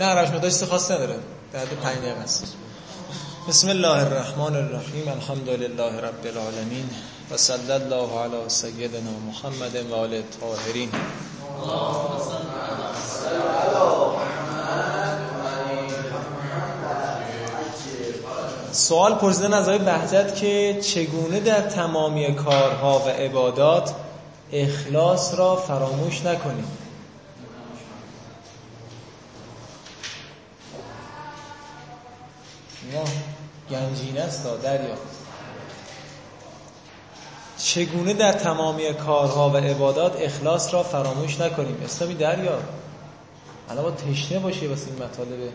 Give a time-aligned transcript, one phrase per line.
[0.00, 1.16] نه روش مداشت خاص نداره.
[1.52, 2.54] در پنج دقیقه است.
[3.48, 6.90] بسم الله الرحمن الرحیم الحمد لله رب العالمین
[7.30, 10.90] و صلی الله علی سیدنا محمد و آل الطاهرین
[18.72, 23.94] سوال پرسیدن از آقای بهجت که چگونه در تمامی کارها و عبادات
[24.52, 26.66] اخلاص را فراموش نکنیم
[32.92, 33.04] نه
[33.70, 34.94] گنجینه است دریا.
[37.58, 42.58] چگونه در تمامی کارها و عبادات اخلاص را فراموش نکنیم؟ اسلامی دریا.
[43.70, 45.52] الان با تشنه باشه واسه این مطالب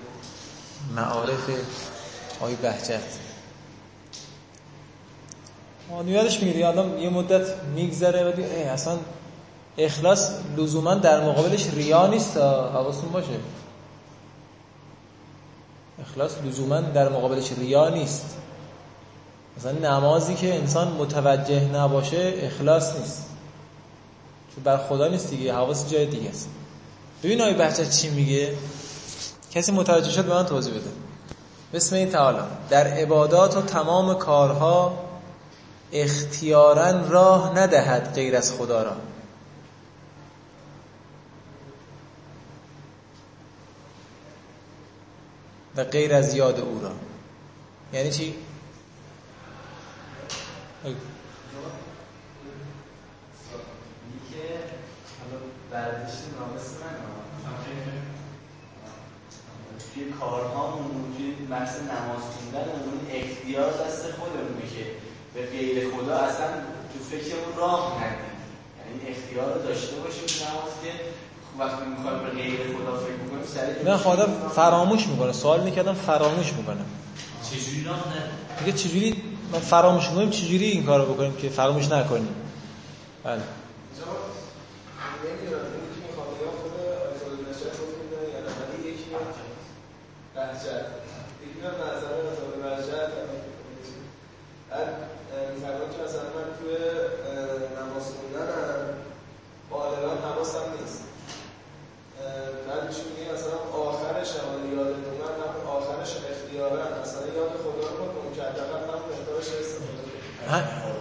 [0.95, 1.49] معارف
[2.39, 3.01] آقای بهجت.
[6.07, 8.41] یادش می‌گیری؟ الان یه مدت میگذره و
[8.73, 8.97] اصلا
[9.77, 13.27] اخلاص لزوما در مقابلش ریا نیست حواستون باشه.
[16.01, 18.25] اخلاص لزوما در مقابلش ریا نیست.
[19.57, 23.25] مثلا نمازی که انسان متوجه نباشه اخلاص نیست.
[24.55, 26.49] چون بر خدا نیست دیگه حواس جای دیگه است.
[27.23, 28.53] ببین آقای بچه چی میگه؟
[29.51, 30.89] کسی متوجه شد به من توضیح بده.
[31.73, 32.39] بسم الله تعالی.
[32.69, 34.97] در عبادات و تمام کارها
[35.93, 38.91] اختیارا راه ندهد غیر از خدا را.
[45.79, 46.91] و غیر از یاد او را.
[47.93, 48.35] یعنی چی؟
[59.93, 62.69] توی کارهامون توی بحث نماز خوندن
[63.11, 64.85] اختیار دست خودمونه که
[65.33, 66.47] به غیر خدا اصلا
[66.93, 68.39] تو فکرمون راه ندیم
[68.79, 70.91] یعنی اختیار داشته باشیم نماز که
[71.59, 75.31] وقتی می‌خوایم به غیر خدا فکر می‌کنیم سریع نه خدا فراموش می‌کنه.
[75.31, 76.81] سوال می‌کردم فراموش می‌کنه.
[77.51, 82.35] چجوری راه ندیم میگه چجوری من فراموش کنیم چجوری این کارو بکنیم که فراموش نکنیم؟
[83.23, 83.41] بله.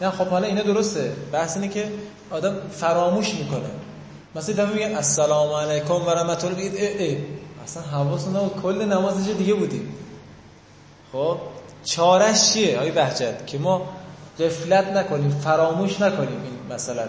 [0.00, 1.12] نه خب حالا اینا درسته.
[1.32, 1.92] بحث اینه که
[2.30, 3.70] آدم فراموش می‌کنه.
[4.34, 7.16] مثلا دفعه میگه السلام علیکم و رحمت الله بگید اه اه
[7.64, 9.94] اصلا حواستون نبود کل نماز دیگه بودیم.
[11.12, 11.36] خب
[11.84, 13.82] چارش چیه؟ آقای بهجت که ما
[14.40, 17.08] غفلت نکنیم فراموش نکنیم این مسئله رو.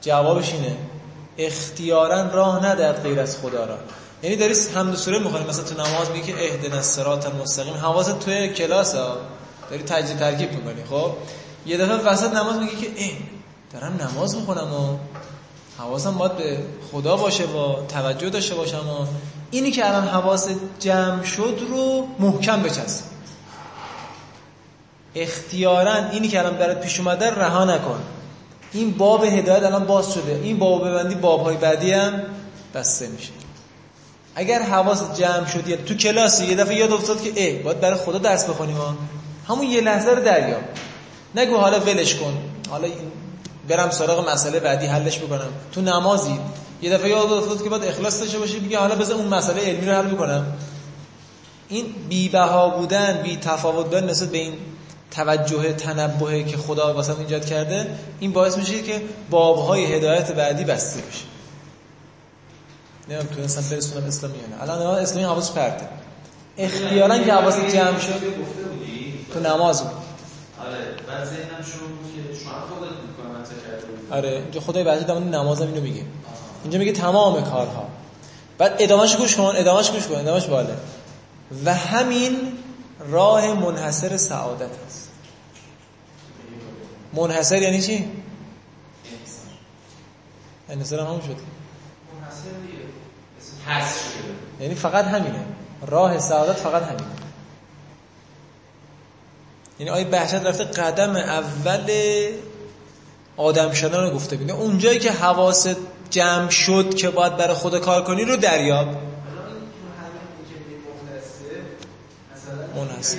[0.00, 0.76] جوابش اینه.
[1.38, 3.78] اختیارا راه ندهد غیر از خدا را.
[4.22, 7.74] یعنی داری حمد سوره می‌خونی مثلا تو نماز میگه که اهدنا الصراط المستقیم.
[7.74, 9.16] حواست توی کلاس ها؟
[9.70, 10.84] داری تجزیه ترکیب می‌کنی.
[10.90, 11.12] خب
[11.70, 13.10] یه دفعه وسط نماز میگه که اه
[13.72, 14.96] دارم نماز می‌خونم و
[15.78, 16.58] حواسم باید به
[16.92, 19.06] خدا باشه و توجه داشته باشم و
[19.50, 20.48] اینی که الان حواس
[20.80, 23.04] جمع شد رو محکم بچسب.
[25.14, 28.00] اختیارا اینی که الان برات پیش اومده رها نکن.
[28.72, 30.40] این باب هدایت الان باز شده.
[30.42, 32.22] این باب ببندی باب های بعدی هم
[32.74, 33.32] بسته میشه.
[34.34, 37.98] اگر حواس جمع شد یا تو کلاسی یه دفعه یاد افتاد که ای باید برای
[37.98, 38.76] خدا درس بخونیم
[39.48, 40.62] همون یه لحظه رو دریاب.
[41.34, 42.38] نگو حالا ولش کن.
[42.70, 42.88] حالا
[43.68, 45.48] برم سراغ مسئله بعدی حلش بکنم.
[45.72, 46.38] تو نمازی
[46.82, 49.86] یه دفعه یاد افتاد که باید اخلاص داشته باشی بگی حالا بذار اون مسئله علمی
[49.86, 50.46] رو حل بکنم.
[51.68, 54.54] این بی بها بودن بی تفاوت بودن نسبت به این
[55.10, 61.00] توجه تنبهه که خدا واسه ایجاد کرده این باعث میشه که بابهای هدایت بعدی بسته
[61.00, 61.24] بشه.
[63.08, 64.62] نمیم تو انسان برسونم اسلامی نه.
[64.62, 65.88] الان اسلامی حواس پرده.
[66.58, 68.20] اختیارا که حواس جمع شد.
[69.32, 69.99] تو نماز بود.
[71.20, 72.90] آره ذهنم شروع که شما خودت
[74.10, 76.04] آره اینجا خدای بعضی در نمازم اینو میگه.
[76.62, 77.88] اینجا میگه تمام کارها.
[78.58, 80.76] بعد ادامهش گوش کن ادامهش گوش کن ادامهش باله.
[81.64, 82.52] و همین
[83.08, 85.10] راه منحصر سعادت است.
[87.12, 88.10] منحصر یعنی چی؟
[90.68, 91.00] انحصار.
[91.00, 91.36] همون شد.
[92.20, 92.84] منحصر دیگه.
[93.66, 94.34] حس شده.
[94.60, 95.44] یعنی فقط همینه.
[95.86, 97.19] راه سعادت فقط همینه.
[99.80, 101.90] یعنی آیه بهجت رفته قدم اول
[103.36, 105.76] آدم شدن رو گفته بینه اونجایی که حواست
[106.10, 108.86] جمع شد که باید برای خود کار کنی رو دریاب
[112.76, 113.16] منحصر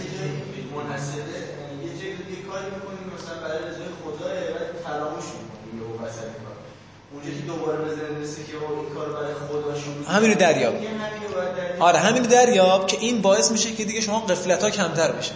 [0.75, 6.19] منحصر یه جایی دیگه کاری می‌کنیم مثلا برای رضای خدا و فراموش می‌کنیم یه وسط
[6.21, 6.55] کار
[7.13, 10.75] اونجا که دوباره بزنیم مثل که این کار برای خدا شروع همین رو دریاب
[11.79, 15.33] آره همین رو دریاب که این باعث میشه که دیگه شما قفلت ها کمتر بشه.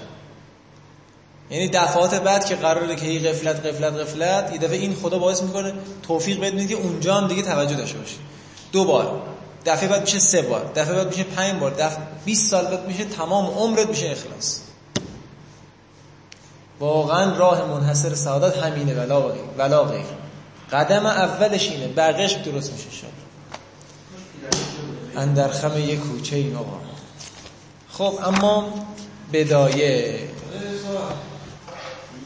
[1.50, 5.42] یعنی دفعات بعد که قراره که این قفلت قفلت قفلت یه دفعه این خدا باعث
[5.42, 8.18] می‌کنه توفیق بده که اونجا هم دیگه توجه داشته باشی.
[8.71, 9.21] دو بار.
[9.65, 10.71] دفعه بعد میشه سه بار.
[10.75, 11.71] دفعه بعد میشه پنج بار.
[11.71, 14.59] دفعه 20 سال بعد میشه تمام عمرت میشه اخلاص.
[16.80, 18.94] واقعا راه منحصر سعادت همینه.
[18.94, 19.42] ولا غیر.
[19.57, 20.06] ولا غیر.
[20.71, 21.88] قدم اولش اینه.
[21.88, 23.25] بقیش درست میشه شد
[25.18, 26.80] اندر خم یک کوچه این آقا
[27.92, 28.74] خب اما
[29.33, 30.19] بدایه.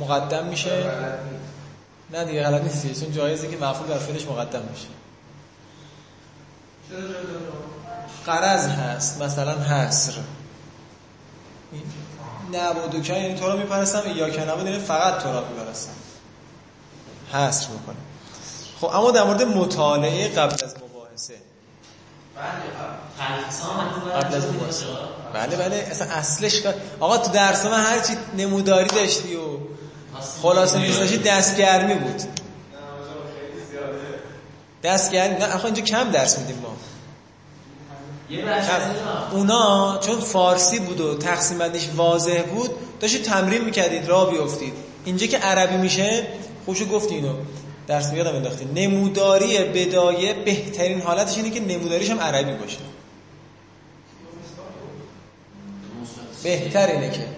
[0.00, 0.90] مقدم میشه.
[2.12, 4.86] نه دیگه غلط نیست چون جایزه که مفعول در فعلش مقدم میشه.
[8.26, 9.22] قرض هست.
[9.22, 10.12] مثلا حسر
[12.52, 15.92] نبود که یعنی تو رو میپرستم یا که نبود یعنی فقط تو رو میپرستم.
[17.32, 17.96] حسر می‌کنه
[18.80, 21.34] خب اما در مورد مطالعه قبل از مباحثه.
[24.14, 24.86] قبل از مباحثه.
[25.32, 25.76] بله بله.
[25.90, 26.62] اصلا اصلش
[27.00, 29.47] آقا تو درس من هرچی نموداری داشتی و
[30.42, 32.22] خلاصه میزداشی دستگرمی بود.
[34.82, 36.76] دستگرمی نه آخه اینجا کم درس میدیم ما.
[39.30, 42.70] اونا چون فارسی بود و تقسیم بندیش واضح بود
[43.00, 44.72] داشتید تمرین می‌کردید را بیافتید.
[45.04, 46.26] اینجا که عربی میشه
[46.64, 47.34] خوشو گفتی اینو.
[47.86, 48.64] درس میادم انداختی.
[48.64, 52.78] نموداری بدایه بهترین حالتش اینه که نموداریش هم عربی باشه.
[56.42, 57.37] بهتر اینه که.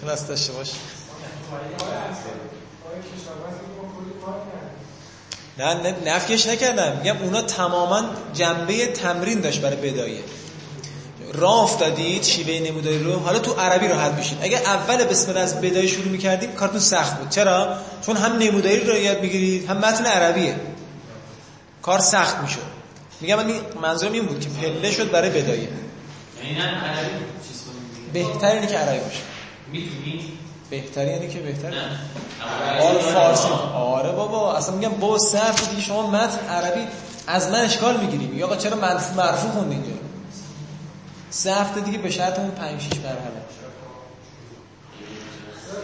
[0.00, 0.72] خلاص داشته باشه
[5.58, 6.96] نه نه نفیش نکردم.
[6.96, 8.04] میگم اونا تماما
[8.34, 10.20] جنبه تمرین داشت برای بدایه
[11.32, 13.18] راه افتادید شیوه نموداری رو.
[13.18, 17.18] حالا تو عربی راحت بشید اگه اول بسم الله از بدایه شروع می‌کردیم کارتون سخت
[17.18, 17.30] بود.
[17.30, 20.56] چرا؟ چون هم نموداری رو یاد می‌گیرید هم متن عربیه.
[21.82, 22.58] کار سخت می‌شد.
[23.20, 25.68] میگم من منظورم این بود که پله شد برای بدایه
[26.42, 27.10] یعنی نه عربی
[28.12, 29.29] بهتر اینه که عربی باشه.
[29.72, 30.32] می‌تونی؟
[30.70, 31.72] بهتر یعنی که بهتر.
[32.80, 33.48] آره فارسی.
[33.74, 34.12] آره.
[34.12, 34.56] بابا.
[34.56, 36.86] اصلا میگم با صرف دیگه شما متن عربی
[37.26, 39.90] از من اشکال می‌گیری میگه آقا چرا مرفوع مرفوع خوندی اینجا؟
[41.30, 43.16] سه هفته دیگه به شرط اون 5 6 مرحله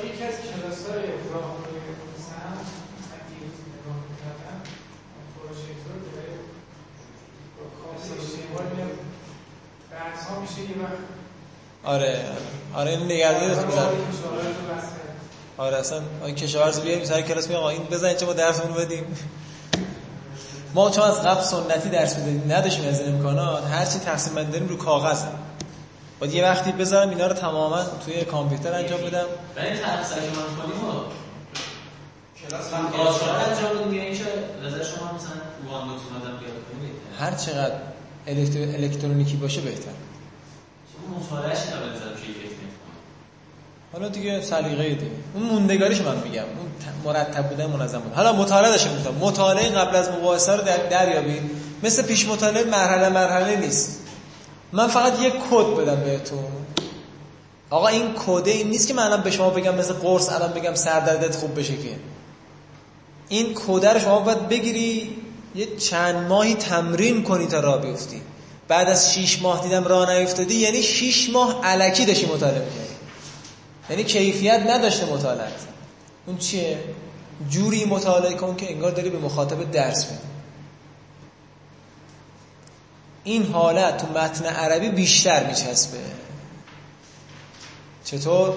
[0.04, 1.16] یکی از کلاس‌های
[11.86, 12.24] آره.
[12.76, 13.54] آره این نگردی رو
[15.58, 19.04] آره اصلا این کشاورز بیایم سر کلاس میگم این بزنید چه ما درسمون رو بدیم.
[20.74, 24.68] ما چون از قبل سنتی درس می‌دادیم نداشتیم از این امکانات هرچی تقسیم بندی داریم
[24.68, 25.22] رو کاغذ.
[26.20, 29.24] باید یه وقتی بذارم اینا رو تماما توی کامپیوتر انجام بدم.
[29.56, 31.16] برای تحصیل من کنیم
[32.92, 34.26] کلاس انجام بدیم
[34.66, 35.36] نظر شما مثلا
[35.70, 35.88] وان
[37.20, 37.72] هر چقدر
[38.26, 39.90] الکترونیکی باشه بهتر.
[40.92, 42.45] شما مطالعهش نباید بزنم که
[43.92, 45.10] حالا دیگه سلیقه دیگه.
[45.34, 46.42] اون موندگاریش من میگم.
[46.42, 46.66] اون
[47.04, 48.14] مرتب بودن منظم بود.
[48.14, 51.42] حالا مطالعه داشته میگم مطالعه قبل از مباحثه رو در دریابید.
[51.82, 54.00] مثل پیش مطالعه مرحله مرحله نیست.
[54.72, 56.44] من فقط یک کد بدم بهتون.
[57.70, 60.74] آقا این کده این نیست که من الان به شما بگم مثل قرص الان بگم
[60.74, 61.96] سردردت خوب بشه که.
[63.28, 65.16] این کده رو شما باید بگیری
[65.54, 68.22] یه چند ماهی تمرین کنی تا راه بیفتی.
[68.68, 72.85] بعد از شیش ماه دیدم راه نیفتادی یعنی شیش ماه علکی داشتی مطالعه می‌کردی.
[73.90, 75.52] یعنی کیفیت نداشته مطالعه
[76.26, 76.78] اون چیه؟
[77.50, 80.22] جوری مطالعه کن که انگار داری به مخاطب درس میدی.
[83.24, 85.98] این حالت تو متن عربی بیشتر میچسبه.
[88.04, 88.54] چطور؟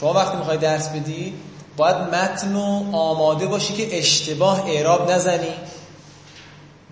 [0.00, 1.34] شما وقتی می‌خوای درس بدی
[1.76, 5.54] باید متن رو آماده باشی که اشتباه اعراب نزنی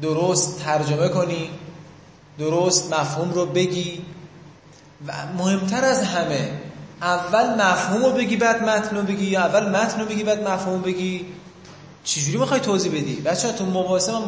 [0.02, 1.50] درست ترجمه کنی
[2.38, 4.04] درست مفهوم رو بگی.
[5.06, 6.50] و مهمتر از همه
[7.04, 10.82] اول مفهوم رو بگی بعد متن رو بگی یا اول متن رو بگی بعد مفهوم
[10.82, 11.26] بگی.
[12.04, 14.22] چجوری می‌خوای توضیح بدی؟ بچه تو مباحثه من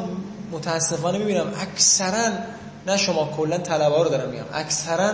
[0.52, 2.28] متاسفانه می‌بینم اکثرا
[2.86, 4.44] نه شما کلا طلبه رو دارم میگم.
[4.54, 5.12] اکثرا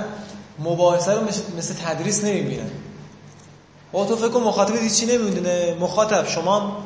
[0.59, 1.21] مباحثه رو
[1.59, 2.71] مثل تدریس نمی‌بینن.
[3.92, 5.76] با تو فکر کن مخاطب چی نمی‌دونه.
[5.81, 6.85] مخاطب شما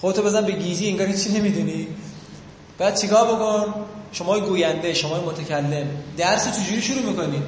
[0.00, 1.88] خودتو بزن به گیجی انگار هیچی نمی‌دونی.
[2.78, 3.74] بعد چیکار بکن؟
[4.12, 5.86] شما گوینده شما متکلم.
[6.16, 7.42] درس چجوری شروع می‌کنی؟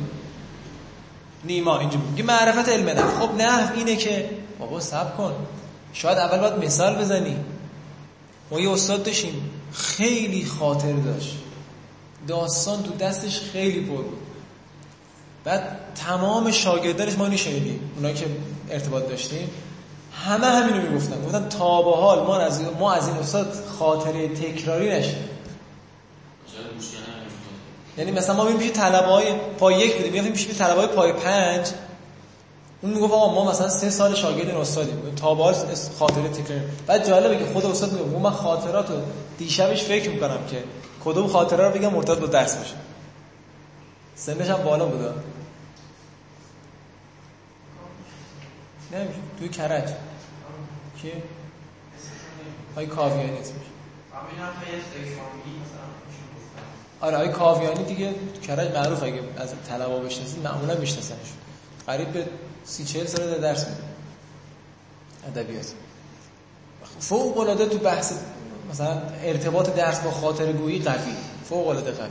[1.46, 5.34] نیما اینجا میگه معرفت علم نحو خب نحو اینه که بابا صبر کن.
[5.92, 7.36] شاید اول باید مثال بزنی.
[8.50, 9.50] ما یه استاد داشتیم.
[9.72, 11.36] خیلی خاطر داشت.
[12.28, 14.06] داستان تو دستش خیلی بود.
[15.44, 17.90] بعد تمام شاگردانش ما نشنیدیم.
[17.96, 18.26] اونایی که
[18.70, 19.50] ارتباط داشتیم.
[20.24, 21.24] همه همینو می‌گفتن.
[21.24, 25.28] گفتن تا به حال ما از ما از این استاد خاطره تکراری نشیم
[27.98, 31.66] یعنی مثلا ما میریم پیش طلبه پای یک بودیم میریم پیش طلبه های پای پنج.
[32.82, 35.14] اون می‌گفت آقا ما مثلا سه سال شاگرد این استادیم.
[35.16, 35.54] تا حال
[35.98, 38.94] خاطره تکراری بعد جالبه که خود استاد میگه من خاطراتو
[39.38, 40.64] دیشبش فکر می‌کنم که
[41.04, 42.74] کدوم خاطره رو بگم مرتبط با درس باشه.
[44.16, 45.12] سنش هم بالا بوده
[48.92, 49.88] نمیشه توی کرج.
[51.02, 51.12] کی؟
[52.76, 53.66] های کاویانی اسمش.
[57.00, 58.14] آره های کاویانی دیگه
[58.46, 61.28] کرج معروف اگه از طلبا بشناسید معمولا میشناسنش.
[61.86, 62.26] قریب به
[62.64, 63.82] سی چهل سال در درس میده.
[65.26, 65.66] ادبیات.
[67.00, 68.12] فوق العاده تو بحث
[68.70, 71.14] مثلا ارتباط درس با خاطر گویی قوی.
[71.48, 72.08] فوق العاده قوی.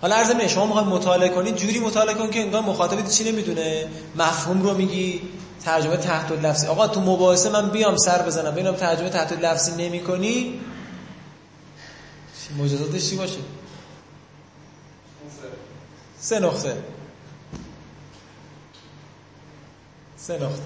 [0.00, 3.88] حالا عرض می شما می‌خواید مطالعه کنید جوری مطالعه کن که انگار مخاطب چی نمی‌دونه؟
[4.16, 5.22] مفهوم رو میگی
[5.64, 8.50] ترجمه تحت لفظی آقا تو مباحثه من بیام سر بزنم.
[8.50, 10.60] ببینم ترجمه تحت لفظی نمی‌کنی؟
[12.58, 13.38] مجازاتش چی باشه؟
[16.20, 16.76] سه نقطه.
[20.16, 20.62] سه نقطه.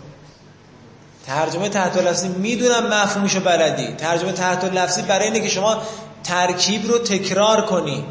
[1.27, 3.95] ترجمه تحت لفظی می‌دونم مفهومشو بلدی.
[3.95, 5.83] ترجمه تحت لفظی برای اینه که شما
[6.25, 8.05] ترکیب رو تکرار کنی.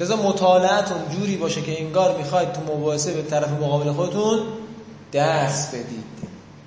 [0.00, 4.42] لذا مطالعتون جوری باشه که انگار می‌خواید تو مباحثه به طرف مقابل خودتون
[5.12, 6.04] درس بدید.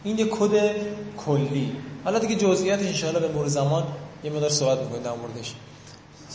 [0.03, 0.75] این یه کد
[1.17, 1.75] کلی.
[2.03, 3.84] حالا دیگه جزئیاتش انشاءالله به مرور زمان
[4.24, 5.53] یه مقدار صحبت می‌کنید در موردش.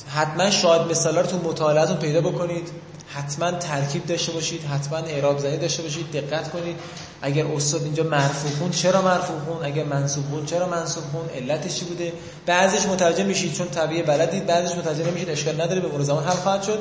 [0.08, 2.68] حتما شاید مثالا رو تو مطالعاتون پیدا بکنید.
[3.14, 4.64] حتما ترکیب داشته باشید.
[4.64, 6.12] حتما اعراب زنی داشته باشید.
[6.12, 6.76] دقت کنید.
[7.22, 11.74] اگر استاد اینجا مرفوع خون چرا مرفوع خون اگر منصوب خون چرا منصوب خون علتش
[11.74, 12.12] چی بوده؟
[12.46, 14.46] بعضیش مترجم میشید چون طبیعه بلدید.
[14.46, 15.30] بعضیش مترجم نمیشید.
[15.30, 15.80] اشکال نداره.
[15.80, 16.78] به مرور زمان حل خواهد شد.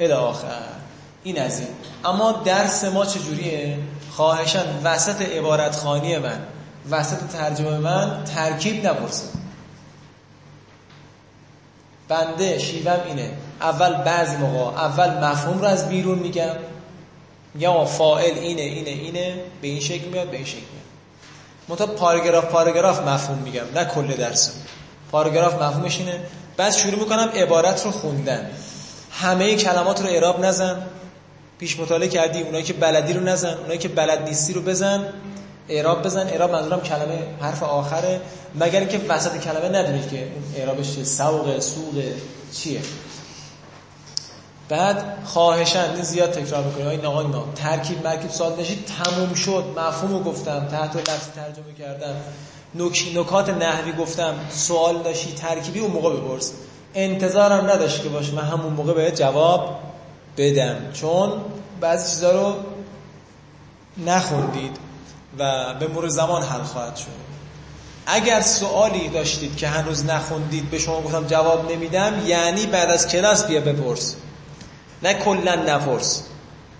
[0.00, 0.46] الی آخر.
[1.24, 1.68] این از این.
[2.04, 3.78] اما درس ما چجوریه؟
[4.10, 6.38] خواهشان وسط عبارت خانی من.
[6.90, 9.41] وسط ترجمه من ترکیب نپرسید.
[12.12, 13.30] بنده شیوم اینه.
[13.60, 16.54] اول بعضی موقع اول مفهوم رو از بیرون میگم.
[17.54, 19.34] میگم فائل اینه اینه اینه.
[19.62, 20.82] به این شکل میاد به این شکل میاد.
[21.68, 24.52] منتها پاراگراف پاراگراف مفهوم میگم نه کل درس.
[25.10, 26.20] پاراگراف مفهومش اینه.
[26.56, 28.50] بعد شروع می‌کنم عبارت رو خوندن.
[29.10, 30.82] همه کلمات رو اعراب نزن.
[31.58, 33.54] پیش مطالعه کردی اونایی که بلدی رو نزن.
[33.54, 35.04] اونایی که بلد نیستی رو بزن.
[35.72, 36.26] اعراب بزن.
[36.28, 38.20] اعراب منظورم کلمه حرف آخره.
[38.54, 41.04] مگر اینکه وسط کلمه ندونید که اعرابش چیه.
[41.04, 42.02] سوق سوق
[42.52, 42.80] چیه.
[44.68, 46.88] بعد خواهشن زیاد تکرار می‌کنیم.
[46.88, 48.84] این آقا اینا ترکیب مرکیب سال نشید.
[49.04, 49.64] تموم شد.
[49.76, 50.68] مفهومو گفتم.
[50.70, 52.14] تحت لفظ ترجمه کردم.
[53.14, 54.34] نکات نحوی گفتم.
[54.50, 55.32] سوال داشتی.
[55.32, 56.52] ترکیبی اون موقع بپرس.
[56.94, 58.32] انتظارم نداشت که باشه.
[58.32, 59.78] من همون موقع به جواب
[60.36, 60.76] بدم.
[60.92, 61.32] چون
[61.80, 62.54] بعضی چیزا رو
[64.06, 64.91] نخوندید.
[65.38, 67.06] و به مرور زمان حل خواهد شد.
[68.06, 73.46] اگر سوالی داشتید که هنوز نخوندید به شما گفتم جواب نمیدم یعنی بعد از کلاس
[73.46, 74.16] بیا بپرس.
[75.02, 76.22] نه کلا نپرس.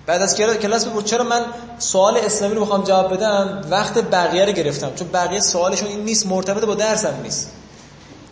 [0.06, 1.04] بعد از کلاس بپرس.
[1.04, 1.44] چرا من
[1.78, 4.94] سوال اسلامی رو می‌خوام جواب بدم؟ وقت بقیه رو گرفتم.
[4.94, 7.50] چون بقیه سوالشون این نیست مرتبط با درسم نیست.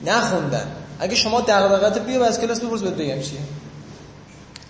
[0.03, 3.41] نخوندن اگه شما دغدغت بیا بعد از کلاس بپرس بهت بگم چیه.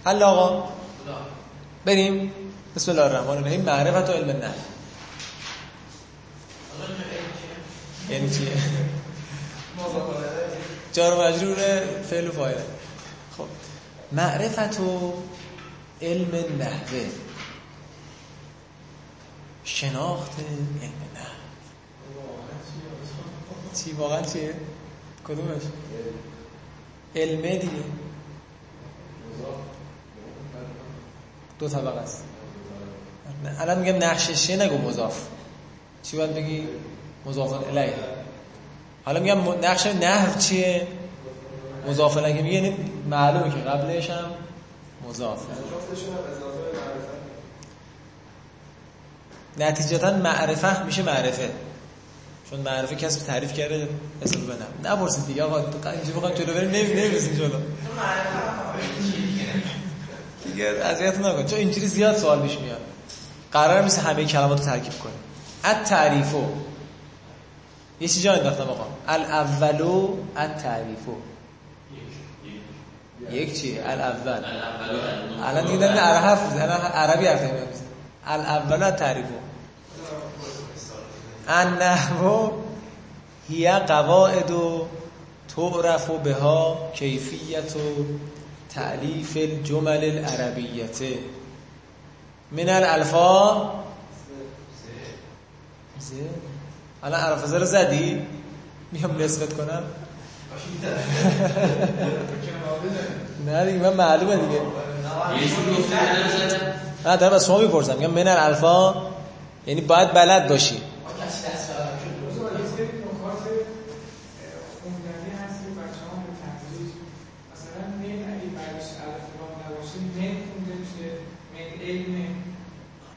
[0.04, 0.68] حل آقا.
[1.84, 2.32] بریم.
[2.76, 3.60] بسم الله الرحمن الرحیم.
[3.60, 4.50] معرفت و علم نه
[8.10, 8.52] یعنی چیه
[10.92, 11.56] جار مجرور
[12.10, 12.54] فعل و فاعل.
[13.38, 13.46] خب.
[14.12, 15.12] معرفت و
[16.02, 17.06] علم نحوه.
[19.64, 21.30] شناخت علم نحوه.
[23.74, 24.54] چی واقعا چیه؟
[25.24, 25.62] کدومش؟
[27.16, 27.84] علمه دیگه.
[31.58, 32.24] دو طبقه است.
[33.58, 35.26] الان میگم نقششه نگو مضاف.
[36.02, 36.68] چی باید بگی؟
[37.26, 37.94] مضاف الیه.
[39.04, 40.86] حالا میگم نقش نحو چیه؟
[41.88, 42.76] مضاف الیه میگه یعنی
[43.10, 44.30] معلومه که قبلش هم
[45.08, 45.38] مضاف.
[49.58, 51.50] نتیجتا معرفه میشه معرفه.
[52.50, 53.88] چون معرفه کسی تعریف کرده
[54.22, 57.60] اسم بنم نپرسید دیگه آقا اینجا بخوام جلو بریم نمی نمی‌رسیم جلو.
[60.44, 61.46] دیگه اذیت نکن.
[61.46, 62.80] چون اینجوری زیاد سوال پیش میاد.
[63.52, 65.14] قرار نیست همه کلمات رو ترکیب کنیم.
[65.64, 66.44] ات تعریفو
[68.00, 68.86] یه چی جا انداختم آقا.
[69.08, 71.12] الاولو ات تعریفو
[73.30, 74.44] یک چی؟ الاول
[75.44, 77.90] الان دیگه حرف الان عربی حرف نمی‌زنیم.
[78.26, 79.34] الاول ات تعریفو
[81.48, 82.50] النحو
[83.48, 84.86] هی قواعد و
[85.56, 88.04] تعرف بها کیفیت و
[88.74, 91.18] تعلیف الجمل العربیته
[92.52, 93.70] من الالفا
[97.02, 98.22] الان عرف رو زدی؟
[98.92, 99.82] میام نسبت کنم؟
[103.46, 104.60] نه دیگه من معلومه دیگه.
[107.04, 107.96] نه دارم از شما می‌پرسم.
[107.96, 108.94] میگم من الالفا
[109.66, 110.82] یعنی باید بلد باشی.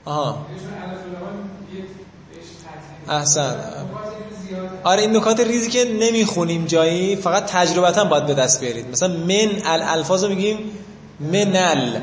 [0.05, 0.45] آها.
[3.10, 3.55] احسن.
[4.83, 8.89] آره این نکات ریزی که نمی‌خونیم جایی فقط تجربتا باید به دست بیارید.
[8.89, 10.72] مثلا من الالفاظ رو میگیم
[11.19, 12.00] منل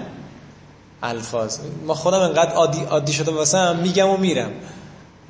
[1.03, 1.59] الفاظ.
[1.87, 4.51] ما خودم انقدر عادی, عادی شده واسم میگم و میرم.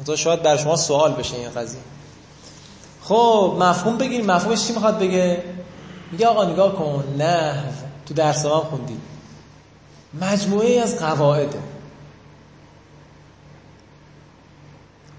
[0.07, 1.81] تو شاید بر شما سوال بشه این قضیه.
[3.03, 5.45] خب مفهوم بگیر مفهومش چی می‌خواد بگه؟
[6.13, 7.65] میگه آقا نگاه کن نه
[8.07, 8.97] تو درس هم خوندی.
[10.21, 11.59] مجموعه از قواعده.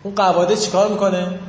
[0.03, 1.39] اون قواعد چیکار می‌کنه؟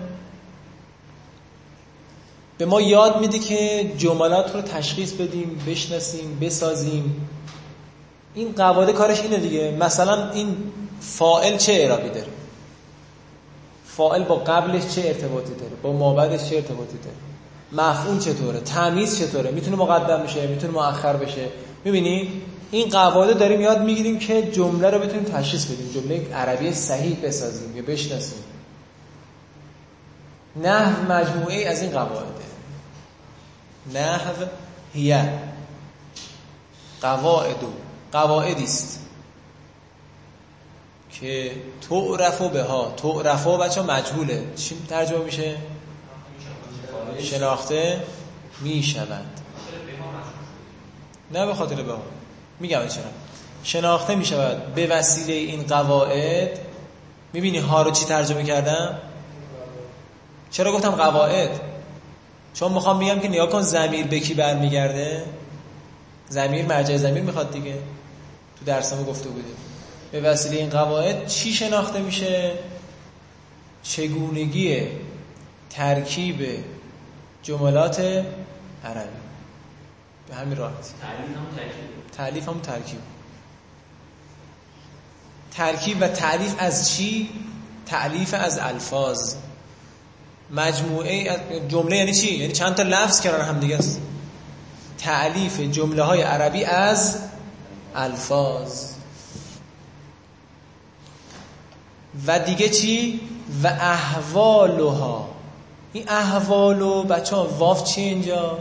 [2.58, 7.28] به ما یاد میده که جملات رو تشخیص بدیم بشناسیم بسازیم.
[8.34, 9.76] این قواعد کارش اینه دیگه.
[9.80, 10.56] مثلا این
[11.00, 12.26] فائل چه اعرابی داره؟
[13.86, 17.16] فائل با قبلش چه ارتباطی داره؟ با مابعدش چه ارتباطی داره؟
[17.90, 21.48] مفعول چطوره؟ تمیز چطوره؟ می‌تونه مقدم بشه می‌تونه مؤخر بشه.
[21.84, 25.90] می‌بینی؟ این قواعد داریم یاد می‌گیریم که جمله رو بتونیم تشخیص بدیم.
[25.94, 28.38] جمله عربی صحیح بسازیم یا بشناسیم.
[30.56, 32.44] نحو مجموعه از این قواعده.
[33.94, 34.46] نحو
[34.94, 35.38] هیه.
[37.02, 37.72] قواعدو.
[38.12, 39.00] قواعدی است
[41.10, 41.52] که
[41.88, 44.54] تعرف به ها تعرف بچه مجهوله.
[44.56, 45.56] چی ترجمه میشه؟
[47.18, 48.02] شناخته
[48.60, 49.26] می شود
[51.30, 52.02] نه به خاطر به ها
[52.60, 53.04] میگم چرا.
[53.64, 56.58] شناخته می شود به وسیله این قواعد.
[57.32, 58.98] می‌بینی ها رو چی ترجمه کردم؟
[60.52, 61.60] چرا گفتم قواعد؟
[62.54, 65.24] چون می‌خوام میگم که نیا کن زمیر به کی برمیگرده.
[66.28, 67.78] زمیر مرجع زمیر می‌خواد دیگه.
[68.58, 69.56] تو درسمو گفته بودیم
[70.12, 72.52] به وسیله این قواعد چی شناخته میشه؟
[73.82, 74.88] چگونگی
[75.70, 76.64] ترکیب
[77.42, 78.00] جملات
[78.84, 79.22] عربی.
[80.28, 80.92] به همین راحتی
[82.16, 83.00] تعلیف هم ترکیب.
[85.52, 87.28] ترکیب و تعلیف از چی؟
[87.86, 89.34] تعلیف از الفاظ.
[90.52, 94.00] مجموعه جمله یعنی چی؟ یعنی چند تا لفظ کنار هم دیگه است
[94.98, 97.18] تعلیف جمله های عربی از
[97.94, 98.90] الفاظ
[102.26, 103.20] و دیگه چی؟
[103.62, 105.28] و احوالها
[105.92, 108.58] این احوالو بچه ها واف چی اینجا؟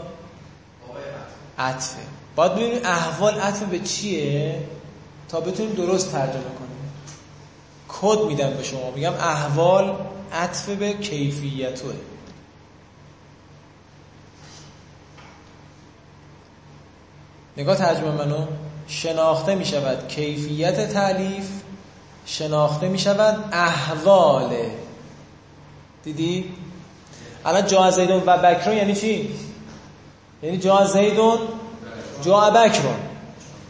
[1.58, 1.98] عطفه
[2.36, 4.60] باید ببینیم احوال عطف به چیه
[5.28, 6.92] تا بتونیم درست ترجمه کنیم
[7.88, 9.96] کد میدم به شما میگم احوال
[10.32, 11.94] عطف به کیفیتوه.
[17.56, 18.46] نگاه ترجمه منو.
[18.88, 21.50] شناخته می شود کیفیت تعلیف
[22.26, 24.54] شناخته می شود احوال.
[26.04, 26.54] دیدی؟
[27.44, 29.34] الان جا زیدون و بکرون یعنی چی؟
[30.42, 31.38] یعنی جا زیدون
[32.22, 32.94] جا بکرون.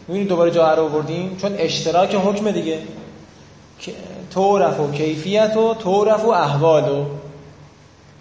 [0.07, 2.79] می‌بینید دوباره جا رو بردیم چون اشتراک حکم دیگه.
[4.31, 7.05] تورف و کیفیت و تورف و احوال و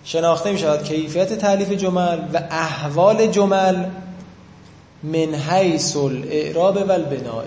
[0.04, 0.84] شناخته می شود.
[0.84, 3.84] کیفیت تعلیف جمل و احوال جمل
[5.02, 7.44] من حیث الاعراب و البناء.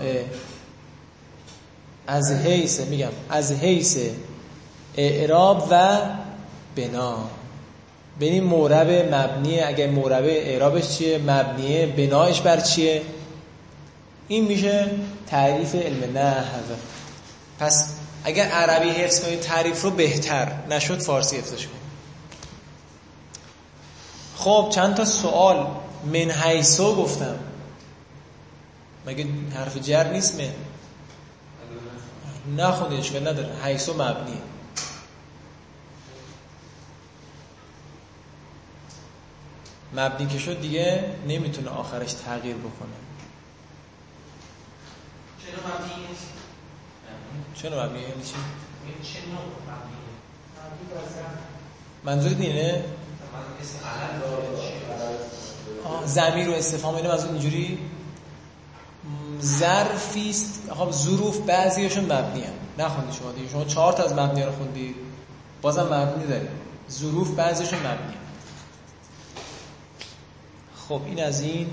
[2.06, 3.98] از حیث میگم از حیث
[4.96, 5.98] اعراب و
[6.76, 7.16] بنا.
[8.20, 9.66] ببین مورب مبنیه.
[9.66, 13.02] اگر مورب اعرابش چیه مبنیه بنایش بر چیه؟
[14.28, 14.90] این میشه
[15.26, 16.74] تعریف علم نحو.
[17.58, 17.95] پس
[18.26, 20.52] اگر عربی حفظ کنید تعریف رو بهتر.
[20.70, 21.86] نشد فارسی حفظش کنید.
[24.36, 25.66] خب چند تا سوال.
[26.04, 27.38] من حیثو گفتم.
[29.06, 30.54] مگه حرف جر نیست من؟
[32.56, 33.54] نخونده اشکال نداره.
[33.64, 34.40] حیث و مبنیه
[39.94, 42.96] مبنی که شد دیگه نمی‌تونه آخرش تغییر بکنه.
[45.46, 46.06] چرا مبنی
[47.56, 48.34] نیست؟ چرا مبنی یعنی چی؟
[48.86, 50.06] این چه نوع مبنیه؟
[52.04, 52.84] منظور اینه؟
[55.84, 57.78] آه، ضمیر و استفهام از اون اینجوری
[59.42, 64.42] ظرفی است خب ظروف بعضیشون مبنی هم نخوندی شما دیگه شما چهار تا از مبنی
[64.42, 64.94] رو خوندی
[65.62, 66.48] بازم مبنی داریم
[66.90, 68.20] ظروف بعضیشون مبنی هم.
[70.88, 71.70] خب این از این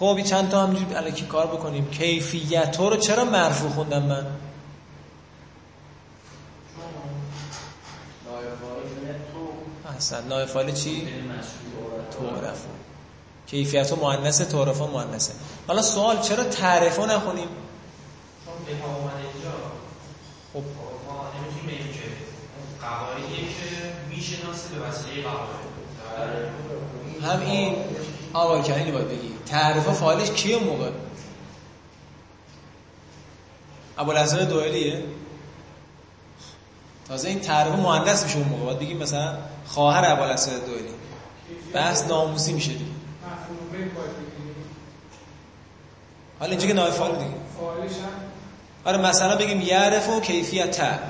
[0.00, 1.90] خب چند تا همینجوری الکی کار بکنیم.
[1.90, 4.26] کیفیت رو چرا مرفوع خوندم من؟
[9.94, 12.30] احسن نایب فاعل چی؟ مشروع.
[12.40, 12.68] تعرفه
[13.46, 15.32] کیفیت و مؤنث تعرفه مؤنثه.
[15.68, 17.48] حالا سوال چرا تعرفه نخونیم؟
[18.44, 19.50] چون به ها اومده اینجا.
[20.52, 20.62] خب.
[21.08, 21.24] ما
[23.14, 25.66] بگیم که می‌شناسه به وسیله قواعد
[27.22, 27.76] هم این
[28.32, 30.90] آقای کنینی باید بگی تعرفه فاعلش کیه موقع؟
[33.98, 35.04] ابوالحسن دوئلیه؟
[37.08, 38.64] تازه این تعرفه مؤنث میشه اون موقع.
[38.64, 40.88] باید بگیم مثلا خواهر ابوالحسن دوئلی.
[41.72, 42.84] بحث ناموسی میشه دیگه.
[46.40, 47.30] حالا اینجا که نایب فاعل دیگه.
[47.60, 47.92] فاعلش
[48.84, 51.00] آره مثلا بگیم یعرف و کیفیت.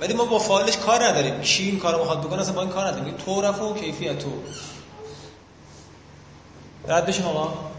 [0.00, 1.40] ولی ما با فاعلش کار نداریم.
[1.40, 3.04] کی این کارو می‌خواد بکنه اصلا با این کار نداریم.
[3.04, 4.32] میگیم تعرف و کیفیت تو.
[6.88, 7.71] رد بشیم آقا.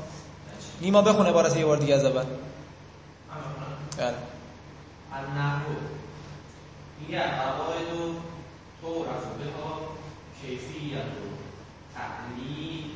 [0.83, 2.25] نیما بخونه عبارت یه بار دیگه از اول.
[3.97, 4.13] بله.
[5.13, 5.71] النحو.
[7.07, 7.91] هي قواعد
[8.81, 9.79] تعرف بها
[10.41, 11.05] كيفية
[11.95, 12.91] تعلیف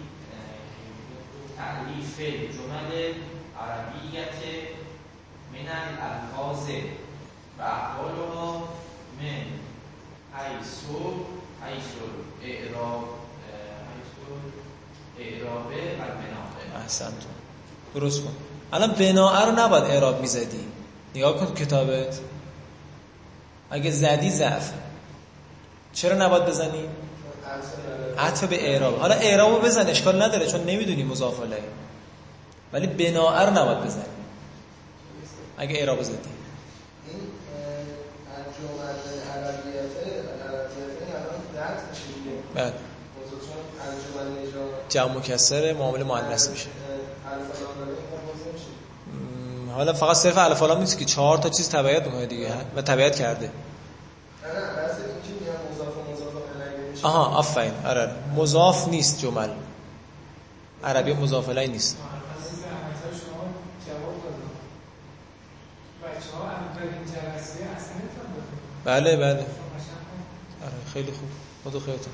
[1.57, 2.19] تعلیف
[2.55, 3.13] جمل
[3.59, 4.39] عربیت
[5.53, 6.69] من الالفاظ
[7.59, 8.63] و احوالها
[9.21, 9.45] من.
[10.33, 10.83] حیث
[11.65, 11.91] حیث
[12.43, 13.03] اعراب
[13.89, 14.13] حیث
[15.19, 17.36] اعراب و بناء احسنتون.
[17.95, 18.33] درست کن.
[18.73, 20.65] الان بناء رو نباید اعراب می‌زدی.
[21.15, 22.19] نگاه کن کتابت.
[23.69, 24.71] اگه زدی ضعف.
[25.93, 26.83] چرا نباید بزنی؟
[28.17, 28.99] عطف به اعراب.
[28.99, 31.63] حالا اعراب رو بزن اشکال نداره چون نمی‌دونی مضاف الیه
[32.73, 34.03] ولی بناء رو نباید بزنی.
[35.57, 36.13] اگه اعراب زدی.
[36.13, 38.87] این اه، از جمل
[39.33, 39.97] عربیت
[40.45, 41.27] عربیت
[49.77, 53.15] حالا فقط صرف الف لام نیست که چهار تا چیز تبعیت می‌کنه دیگه و تبعیت
[53.15, 53.51] کرده.
[57.03, 57.71] آها آفرین.
[57.85, 58.09] آره.
[58.35, 59.49] مضاف نیست جمل.
[60.83, 61.97] عربی مضاف الیه نیست.
[68.83, 69.33] بله بله.
[69.33, 69.43] آره
[70.93, 71.29] خیلی خوب.
[71.63, 72.13] خدا خیرتون.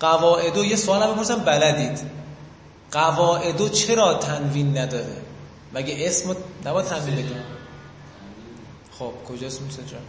[0.00, 2.00] قواعدو یه سوال هم بپرسم بلدید.
[2.92, 5.29] قواعدو چرا تنوین نداره؟
[5.74, 7.44] مگه اسم نباید تنوین بگیم؟
[8.98, 10.00] خب کجاست موسی جان؟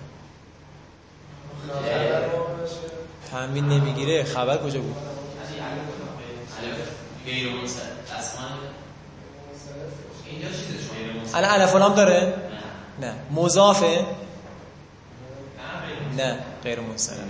[3.31, 4.95] تنوین نمی‌گیره خبر کجا بود؟
[7.25, 7.85] غیر منصرف
[8.17, 8.43] اصلا
[10.25, 12.33] اینجا چیزش غیر منصرف الان الف لام داره؟
[13.01, 13.07] نه.
[13.07, 13.13] نه.
[13.31, 14.05] مضافه
[16.17, 17.21] نه غیر منصرفه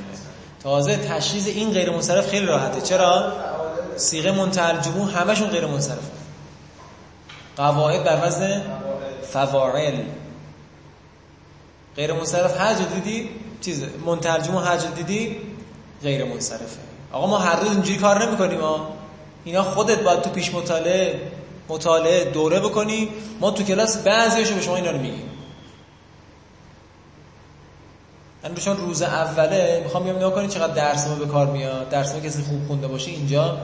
[0.63, 2.81] تازه تشخیص این غیر منصرف خیلی راحته.
[2.81, 3.33] چرا؟
[3.97, 6.20] صیغه منتهی الجموع همشون غیر منصرف.
[7.57, 8.61] قواعد بر وزن
[9.31, 10.03] فواعل.
[11.95, 13.29] غیر منصرف هر جا دیدی
[13.61, 13.83] چیز
[14.25, 15.37] الجموع هر جا دیدی
[16.03, 16.77] غیر منصرفه.
[17.11, 18.93] آقا ما هر روز اینجوری کار نمی‌کنیم ها
[19.43, 21.31] اینا خودت باید تو پیش مطالعه
[21.69, 23.09] مطالعه دوره بکنی.
[23.39, 25.29] ما تو کلاس بعضیاشو به شما اینا رو میگیم.
[28.43, 31.89] من چون روز اوله می‌خوام بیام نگاه کنید چقدر درس ما به کار میاد.
[31.89, 33.57] درس ما کسی خوب خونده باشه اینجا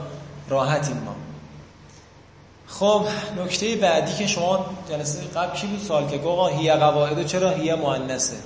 [0.48, 1.14] راحتیم ما.
[2.68, 3.04] خب
[3.36, 7.74] نکته بعدی که شما جلسه قبل کی بود؟ سوال که آقا هی قواعد چرا هی
[7.74, 8.36] مؤنثه؟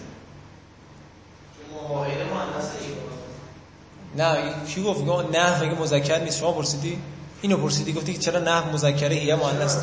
[2.35, 2.79] مؤنثه
[4.17, 6.39] نه کی گفت؟ گفت نه مگه مذکر نیست.
[6.39, 6.99] شما پرسیدی؟
[7.43, 9.77] اینو پرسیدی گفتی که چرا نه مذکره هی مؤنث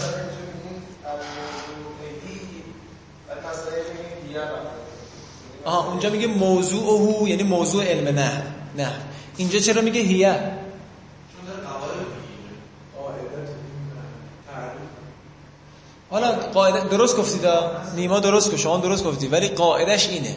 [5.65, 8.43] آها اونجا میگه موضوع او یعنی موضوع علم نه
[8.77, 8.91] نه.
[9.37, 12.55] اینجا چرا میگه هیه چون داره قواعد رو می‌گیره
[16.09, 20.35] حالا قاعده درست گفتی دا نیما درست گفت شما درست گفتی ولی قاعدش اینه.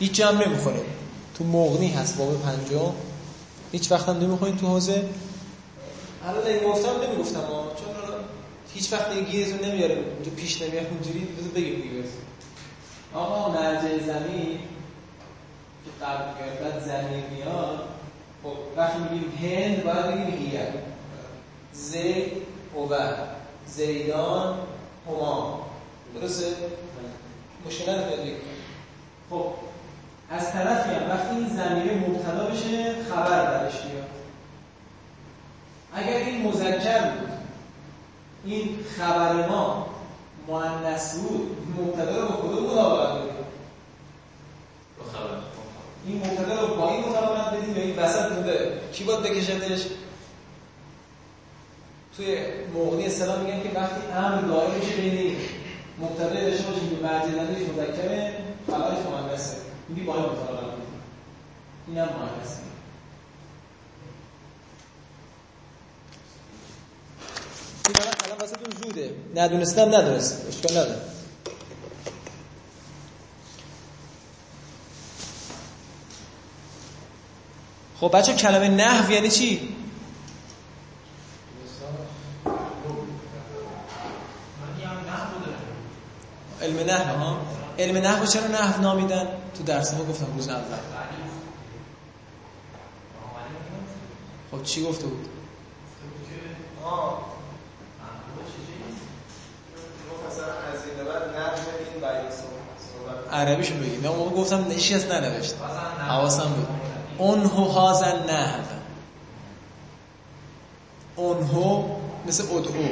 [0.00, 0.80] هیچ جمع نمی‌خونه
[1.38, 2.92] تو مغنی هست باب پنجم.
[3.72, 5.04] هیچ وقت هم تو حوزه.
[6.28, 7.40] الان این گفتم نمی‌گفتم.
[7.40, 8.14] چون حالا
[8.74, 9.94] هیچ وقت گیرتون نمیاره.
[9.94, 12.04] اونجا پیش نمیاد اونجوری بذار بگیم دیگه.
[13.14, 14.58] آقا مرجع زمین
[15.84, 16.24] که قبل
[16.64, 17.78] بعد زمین میاد.
[18.42, 20.60] خب وقتی میگیم هند باید بگیم هیر
[21.72, 22.32] زید
[22.90, 22.94] و
[23.66, 24.54] زیدان
[25.08, 25.60] هما
[26.14, 26.46] درسته؟
[27.66, 28.36] مشکل نداره
[29.30, 29.52] خب
[30.30, 34.08] از طرفی هم وقتی این زمینه مبتلا بشه خبر درش بیاد
[35.94, 37.28] اگر این مذکر بود
[38.44, 39.86] این خبر ما
[40.48, 43.32] مؤنث بود مبتدا رو با کدوم مطابقت بدیم؟
[45.12, 45.38] خبر.
[46.06, 49.86] این مبتدا رو با این مطابقت بدیم یا این وسط بوده؟ کی باید بکشدش
[52.18, 52.36] توی
[52.74, 55.36] مغنی اصطلاح میگن که وقتی امر میشه بین
[56.00, 58.34] مبتدا داشته باشیم که مرجع زمینش مذکره
[58.66, 59.56] خبرش مؤنثه
[59.88, 60.64] میگی با این مطابقت
[61.88, 62.68] اینم مؤنثه
[67.86, 69.10] این الان وسطون زوده.
[69.34, 70.46] ندونستم ندونست.
[70.48, 71.00] اشکال نداره.
[78.00, 79.74] خب بچه کلمه نحو یعنی چی؟
[86.62, 87.36] علم نحو ها
[87.78, 89.26] علم نحو چرا نحو نامیدن؟
[89.58, 90.62] تو درس ما گفتم روز اول.
[94.50, 95.28] خب چی گفته بود؟
[100.26, 100.38] از
[103.32, 104.00] عربیشو بگیم.
[104.00, 105.54] من اون موقع گفتم هیچ کس ننوشت.
[106.08, 106.68] حواسم بود.
[107.18, 108.62] اونهو هازن نحو.
[111.16, 111.84] اونهو
[112.26, 112.84] مثل ادعو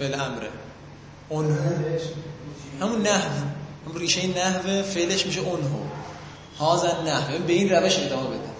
[0.00, 0.48] فعل امره.
[1.28, 1.58] اونهو
[2.80, 3.30] همون نحو
[3.86, 5.78] همون ریشه نحو فعلش میشه اونهو
[6.58, 8.50] هازن نحو به این روش ادامه بده.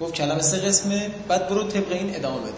[0.00, 2.52] گفت کلمه سه قسمه بعد برو طبق این ادامه بده.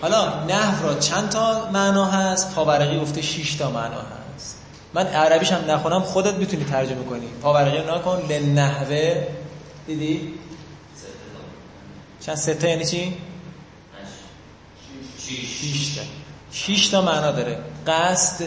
[0.00, 4.56] حالا نحو را چند تا معنا هست؟ پاورقی گفته 6 تا معنا هست.
[4.94, 7.26] من عربیش هم نخونم خودت می‌تونی ترجمه کنی.
[7.42, 8.22] پاورقی رو نکن.
[8.28, 9.26] لنحوه
[9.86, 10.34] دیدی؟
[12.20, 13.16] چند سه تا یعنی چی؟
[15.18, 16.02] شش تا.
[16.54, 17.58] شش تا معنا داره.
[17.86, 18.44] قصد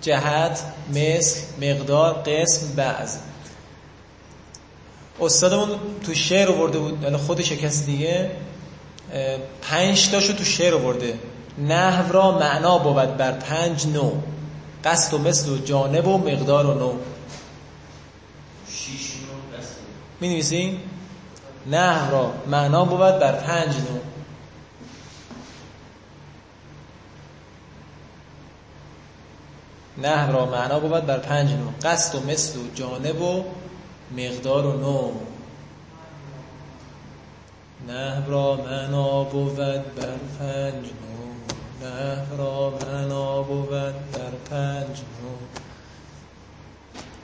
[0.00, 3.16] جهت مثل مقدار قسم بعض.
[5.20, 5.68] استادمون
[6.06, 8.30] تو شعر آورده بود یعنی خودش کسی دیگه.
[9.62, 11.18] پنج تاشو تو شعر آورده.
[11.58, 14.22] نحو را معنا بود بر پنج نوع.
[14.84, 16.94] قصد و مثل و جانب و مقدار و نوع.
[18.70, 19.58] شیش نو
[20.20, 20.80] می نویسین؟
[21.66, 24.11] نحو را معنا بود بر پنج نوع.
[29.98, 33.44] نحو را معنا بود بر پنج نوع قصد و مثل و جانب و
[34.16, 35.12] مقدار و نوع.
[37.88, 41.90] نحو را معنا بود بر پنج نوع.
[41.90, 45.38] نحو را معنا بود بر پنج نوع.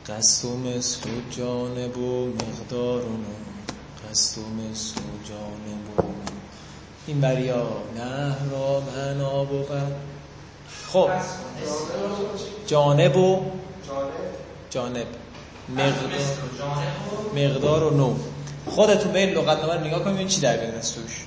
[0.06, 3.48] قصد و مثل و جانب و مقدار و نوع.
[4.10, 6.02] قصد و مثل و جانب و
[7.06, 9.68] این بریا نحو را معنا بود
[10.92, 11.08] خب.
[12.66, 13.40] جانب و
[14.70, 15.06] جانب.
[17.34, 18.16] مقدار و نوع.
[18.66, 21.24] خودتون به لغتنامه رو نگاه کنید چی در بیاد از توش.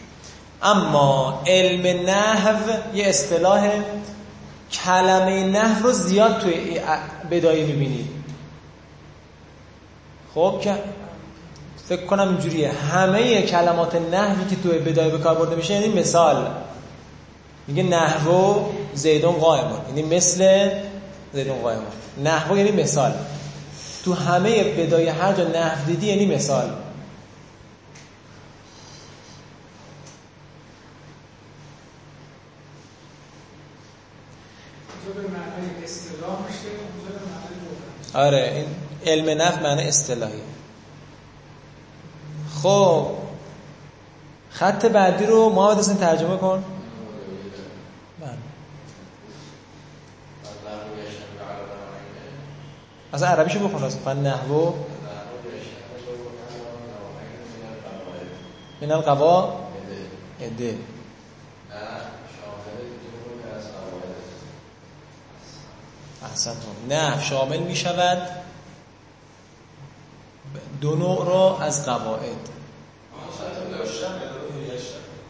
[0.64, 2.58] اما علم نحو
[2.94, 3.70] یه اصطلاح
[4.72, 6.80] کلمه نحو رو زیاد توی
[7.32, 8.08] بدایه می‌بینید
[10.36, 10.76] خب که
[11.90, 12.72] فکر کنم اینجوریه.
[12.72, 16.48] همه کلمات نحوی که توی بدایه به کار برده میشه یعنی مثال.
[17.72, 19.80] میگه نحو زیدون قائمون.
[19.88, 20.70] یعنی مثل
[21.34, 21.86] زیدون قائمون.
[22.24, 23.14] نحو یعنی مثال.
[24.06, 26.70] تو همه بدایه هر جا نحو دیدی یعنی مثال.
[38.14, 38.66] آره این
[39.06, 40.42] علم نحو معنی اصطلاحی.
[42.64, 43.08] خب
[44.50, 46.64] خط بعدی رو محمد حسین ترجمه کن
[48.20, 48.32] بله.
[53.14, 54.74] اصلا عربیشو بخون اصلا نحو
[58.82, 59.60] من القوا
[60.40, 60.78] اده
[66.24, 66.56] احسن
[66.90, 68.22] نه شامل می شود
[70.82, 72.50] دو نوع را از قواعد.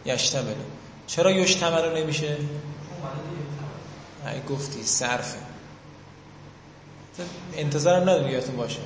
[0.06, 0.56] یشتمل.
[1.08, 2.38] چرا یشتمل نمیشه؟
[4.28, 5.51] ای گفتی صرفه.
[7.56, 8.80] انتظارم نداری یادتون باشه.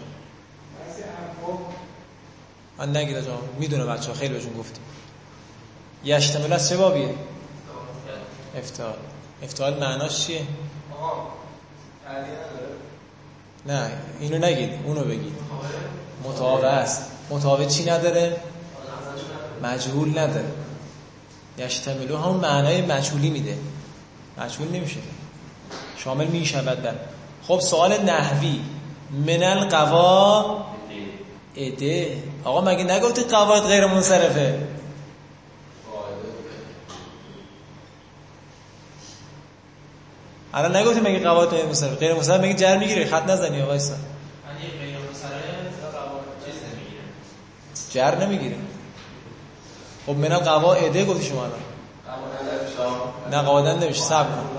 [2.77, 4.83] من نگید آجا می‌دونه بچه ها خیلی بهشون گفتیم.
[6.03, 7.15] یشتمل از چه بابیه.
[8.57, 8.95] افتعال.
[9.43, 10.41] افتعال معناش چیه؟
[13.65, 14.69] نه اینو نگید.
[14.85, 15.33] اونو بگید.
[16.23, 17.11] متعاقه است.
[17.29, 18.37] متعاقه چی نداره؟
[19.63, 20.51] مجهول نداره.
[21.57, 23.57] یشتملو همون معنای مجهولی میده.
[24.37, 24.99] مجهول نمیشه.
[25.97, 26.95] شامل می‌شود بر
[27.47, 28.61] خب سوال نحوی.
[29.11, 30.65] من القوا
[31.55, 32.23] اده.
[32.43, 34.67] آقا مگه نگفتی قواعد غیر منصرفه؟
[40.53, 43.93] الان نگفتی مگه قواعد غیر منصرفه؟ غیر منصرف مگه جر می‌گیره خط نزنی آقا ایسا.
[46.73, 47.01] نمی‌گیره؟
[47.91, 48.55] جر نمی‌گیره.
[50.05, 51.59] خب من القواعده گفتی شما الان.
[53.31, 54.54] نه قاعدتا نمیشه صبر کن.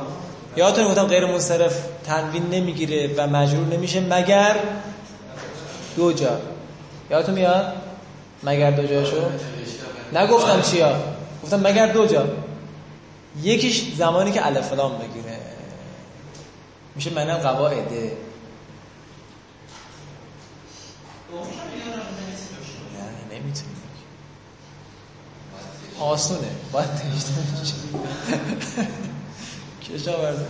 [0.57, 4.57] یادتونه گفتم غیر منصرف تنوین نمی‌گیره و مجرور نمیشه مگر
[5.97, 6.40] دو جا.
[7.11, 7.73] یادتون میاد؟
[8.42, 9.31] مگر دو جاشو؟
[10.12, 10.97] نگفتم چیا.
[11.42, 12.27] گفتم مگر دو جا.
[13.42, 15.38] یکیش زمانی که الف لام بگیره.
[16.95, 18.12] میشه من قواعده
[22.92, 23.77] نه نمی‌تونی
[26.01, 26.49] آسونه.
[26.73, 26.88] باید
[29.94, 30.46] بشه کشاورزه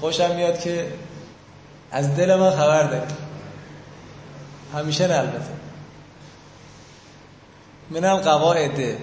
[0.00, 0.86] خوشم میاد که
[1.90, 3.12] از دل من خبر داری.
[4.74, 5.50] همیشه نه البته.
[7.90, 8.98] منم قواعده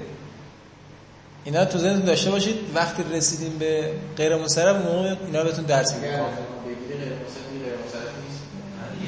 [1.43, 6.19] اینا تو ذهنتون داشته باشید وقتی رسیدیم به غیر منصرف موقع اینا بهتون درس میده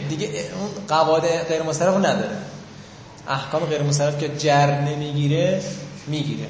[0.10, 2.38] دیگه اون قواعد غیر منصرف نداره.
[3.28, 5.62] احکام غیر منصرف که جر نمی‌گیره
[6.08, 6.48] می‌گیره.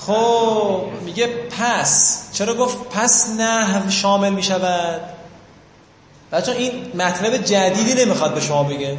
[0.00, 2.24] خب میگه پس.
[2.32, 5.00] چرا گفت پس نه شامل می‌شود؟
[6.32, 8.98] بچه این مطلب جدیدی نمی‌خواد به شما بگه.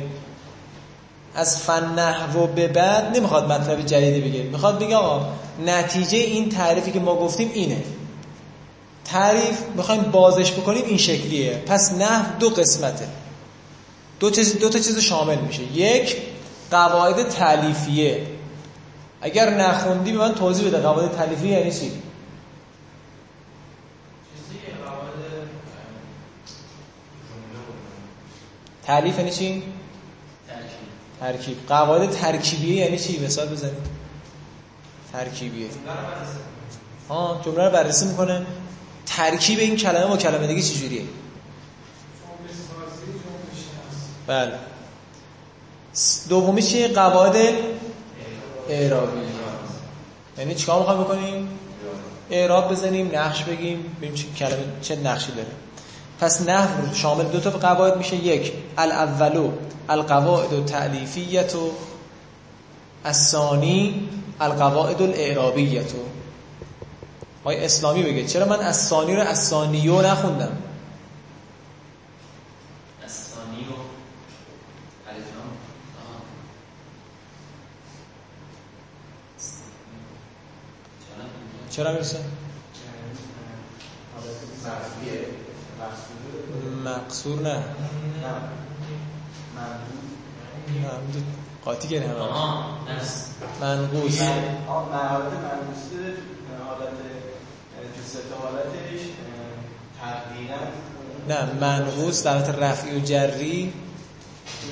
[1.35, 4.43] از فن نحو به بعد نمی‌خواد مطلب جدیدی بگه.
[4.43, 5.27] می‌خواد بگه آقا
[5.65, 7.83] نتیجه این تعریفی که ما گفتیم اینه.
[9.05, 11.63] تعریف می‌خوایم بازش بکنیم این شکلیه.
[11.67, 13.07] پس نحو دو قسمته.
[14.19, 15.63] دو, چیز دو تا چیز شامل میشه.
[15.63, 16.17] یک
[16.71, 18.27] قواعد تعلیفیه.
[19.21, 20.81] اگر نخوندی به من توضیح بده.
[20.81, 21.91] قواعد تعلیفیه یعنی چی؟
[28.83, 29.63] تعلیف یعنی چی؟
[30.47, 30.77] ترکیب.
[31.19, 33.87] ترکیب قواعد ترکیبیه یعنی چی؟ مثال بزنید.
[35.13, 35.67] ترکیبیه.
[37.09, 38.45] ها جمله رو بررسی می‌کنه.
[39.05, 41.07] ترکیب این کلمه با کلمه دیگه جمله
[43.53, 44.59] شناسی بله.
[46.29, 47.35] دومی چیه؟ قواعد
[48.69, 49.19] اعرابی
[50.37, 51.47] یعنی چیکار می‌خوایم بکنیم؟
[52.31, 55.47] اعراب بزنیم نقش بگیم ببینیم چه کلمه چه نقشی داره.
[56.19, 58.15] پس نحو شامل دو تا قواعد میشه.
[58.15, 59.51] یک الاولو
[59.89, 61.45] القواعد التعلیفیه
[63.05, 65.85] الثانی القواعد الاعرابیه
[67.43, 70.57] آقای اسلامی بگه چرا من از ثانی رو از ثانیو نخوندم
[73.05, 73.73] از ثانی و
[75.09, 75.49] الف لام
[75.99, 76.21] آها.
[81.69, 82.19] چرا؟ می‌رسه
[86.85, 87.49] مقصور نه.
[87.49, 87.63] نه
[90.89, 91.23] همینجور
[91.65, 92.19] قاطی کردی همه
[93.61, 94.21] منقوص
[96.67, 96.89] حالت
[97.75, 99.01] یعنی تو سه حالتش
[100.01, 100.57] تقدیرا
[101.27, 103.73] نه منقوص در حالت رفعی و جری.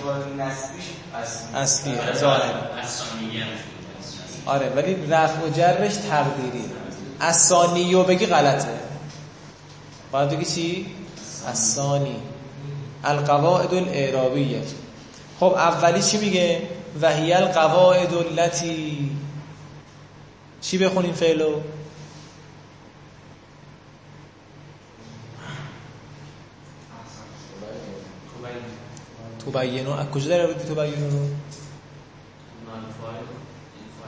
[0.03, 2.53] حالت نسبیش اصلی اصلیه ظاهر.
[4.45, 6.65] آره ولی رفع و جرش تقدیری.
[7.19, 8.79] از ثانیو بگی غلطه
[10.11, 10.85] باید بگی چی؟
[11.47, 12.15] از ثانی
[13.03, 14.61] القواعد الاعرابیه
[15.39, 16.61] خب اولی چی میگه؟
[17.01, 19.11] وهی القواعد التي
[20.61, 21.61] چی بخونیم فعلو؟
[29.45, 31.27] توبینو از کجا داره بودی توبینو؟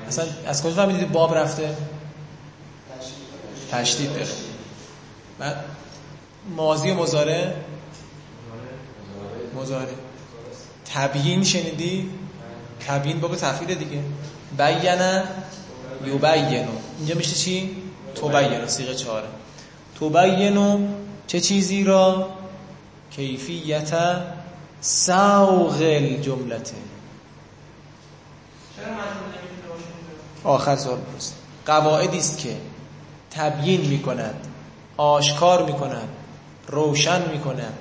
[0.07, 1.76] اصلا از کجا فهمیدید باب رفته؟
[3.72, 4.28] تشدید داره.
[5.39, 5.65] بعد
[6.55, 7.55] ماضی و مزاره
[9.55, 9.88] مزاره
[10.93, 12.09] تبیین شنیدی؟
[12.88, 14.01] تبیین باب تفعیل دیگه.
[14.57, 15.24] بینا
[16.05, 16.72] یبینو.
[16.97, 17.76] اینجا میشه چی؟
[18.15, 19.28] تبینو سیغه چهاره
[19.99, 20.88] تبینو
[21.28, 22.30] چه چیزی را؟
[23.11, 23.93] کیفیت
[24.82, 26.76] سوغ الجملته
[29.70, 29.86] باشه
[30.43, 32.55] اینجا؟ آخر سوال پرست قواعدی است که
[33.32, 34.47] تبیین می کند
[34.97, 36.09] آشکار می کند
[36.67, 37.73] روشن می کند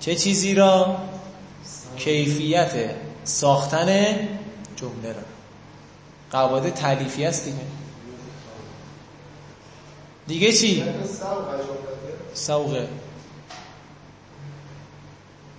[0.00, 0.96] چه چیزی را؟
[1.96, 2.90] کیفیت
[3.24, 3.86] ساختن
[4.76, 5.22] جمله را.
[6.30, 7.58] قواعد تعلیفی است دیگه.
[10.26, 10.84] دیگه چی؟
[12.34, 12.88] سوقه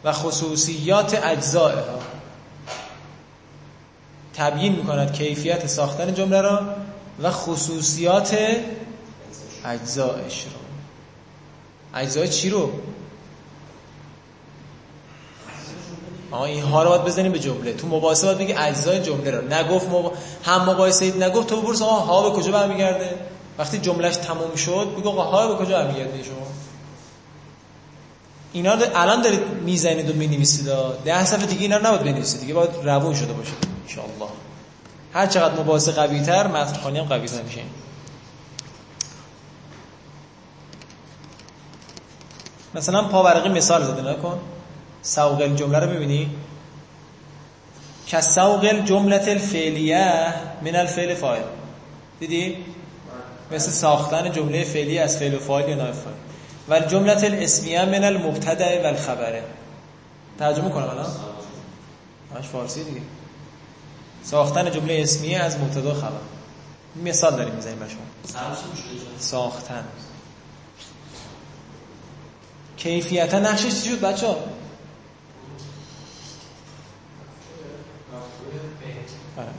[0.03, 1.99] و خصوصیات اجزاء ها
[4.33, 6.75] تبیین می‌کند کیفیت ساختن جمله را
[7.21, 8.37] و خصوصیات
[9.65, 10.59] اجزایش رو
[11.99, 12.71] اجزای چی رو؟
[16.31, 17.73] آه این ها رو باید بزنیم به جمله.
[17.73, 19.53] تو مباحثه باید بگی اجزای جمله رو.
[19.53, 20.11] نگفت مب...
[20.43, 23.15] هم مباحثه اید نگفت تو برس آه ها به کجا برمیگرده؟
[23.57, 26.47] وقتی جملهش تموم شد بگو آقا ها به کجا برمیگرده شما؟
[28.53, 30.69] اینا رو الان دارید می‌زنید و می‌نویسید
[31.05, 33.51] ده صفحه دیگه اینا رو نباید بنویسید دیگه باید روون شده باشه.
[33.97, 34.27] ان
[35.13, 37.61] هر چقدر مباحثه قوی تر متن هم قوی تر میشه.
[42.75, 44.39] مثلا پاورقی مثال زده نکن
[45.01, 46.29] سوق الجمله رو ببینی.
[48.07, 51.43] که سوق الجمله الفعلیه من الفعل فاعل.
[52.19, 52.57] دیدی؟
[53.51, 56.15] مثل ساختن جمله فعلی از فعل و فاعل یا نائب فاعل.
[56.67, 59.43] و الجمله الاسمیه من المبتدا و الخبره
[60.39, 61.11] ترجمه کنم الان؟
[62.33, 63.01] ماش فارسی دیگه.
[64.23, 66.11] ساختن جمله اسمیه از مبتدا خبر.
[67.03, 68.01] مثال داریم می‌زنیم به شما.
[69.19, 69.83] ساختن.
[72.79, 74.35] کیفیتا نقشش چی شد بچه ها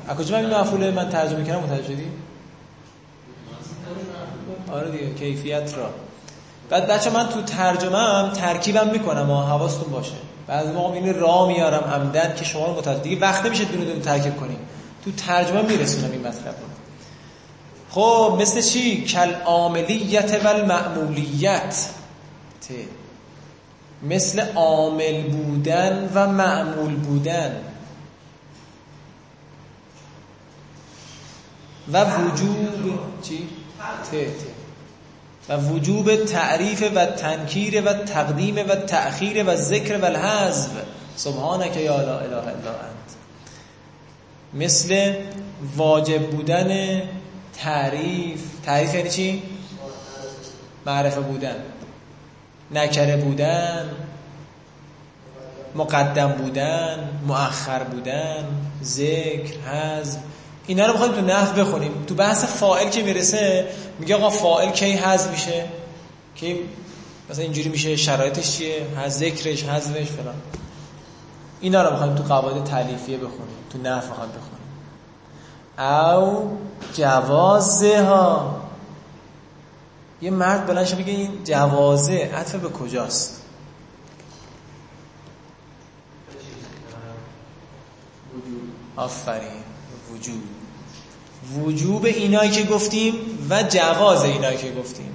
[0.09, 1.97] از کجا من این مفعول من ترجمه کردم متوجه
[4.73, 5.91] آره دیگه کیفیت را.
[6.71, 10.12] بعد بچه من تو ترجمه هم ترکیبم می‌کنم و حواستون باشه.
[10.47, 14.01] بعضی موقع این را میارم عمدن که شما رو متوجه دیگه وقت نمیشه دونه دونه
[14.01, 14.59] ترکیب کنیم.
[15.05, 16.71] تو ترجمه میرسونم این مطلب رو.
[17.91, 21.87] خب مثل چی؟ کل عاملیت و المعمولیت
[24.03, 27.57] مثل عامل بودن و معمول بودن
[31.92, 33.48] و وجوب چی؟
[34.11, 34.26] ته.
[35.48, 40.70] و وجوب تعریف و تنکیر و تقدیم و تأخیر و ذکر و الحذف
[41.16, 43.11] سبحانك یا لا اله الا انت
[44.55, 45.14] مثل
[45.76, 47.03] واجب بودن
[47.59, 49.42] تعریف تعریف یعنی چی؟
[50.86, 51.57] معرفه بودن
[52.73, 53.91] نکره بودن
[55.75, 58.45] مقدم بودن مؤخر بودن
[58.83, 60.18] ذکر حذف
[60.66, 62.05] اینا رو بخوایم تو نحو بخونیم.
[62.07, 63.66] تو بحث فائل که می‌رسه
[63.99, 65.64] میگه آقا فائل کی حذف میشه؟
[66.35, 66.61] کی
[67.31, 70.35] مثلا اینجوری میشه شرایطش چیه؟ حذف ذکرش حذفش فلان.
[71.61, 73.57] اینا رو بخوایم تو قواعد تعلیفیه بخونیم.
[73.73, 74.61] تو نحو بخوایم بخونیم.
[75.79, 76.59] او
[76.95, 78.61] جوازه ها
[80.23, 83.43] یه مرد بلند شه بگه این جوازه عطف به کجاست؟
[88.97, 89.62] آفرین.
[90.12, 90.43] وجود.
[91.59, 93.14] وجوب اینایی که گفتیم
[93.51, 95.12] و جواز اینایی که گفتیم.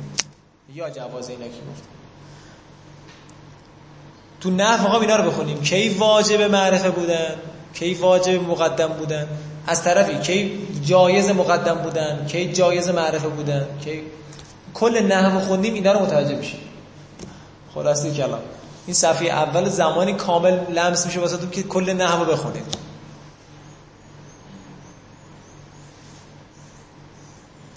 [0.74, 1.89] یا جواز اینایی که گفتیم.
[4.41, 5.62] تو نحو آقا اینا رو بخونیم.
[5.62, 7.36] کی واجب معرفه بودن؟
[7.74, 9.28] کی واجب مقدم بودن؟
[9.68, 14.01] از طرفی کی جایز مقدم بودن؟ کی جایز معرفه بودن؟ کی
[14.76, 16.59] کل نحو خوندیم اینا رو متوجه میشیم
[17.73, 18.39] خلاصه کلام
[18.86, 22.63] این صفحه اول زمانی کامل لمس میشه واسه که کل نحو بخونیم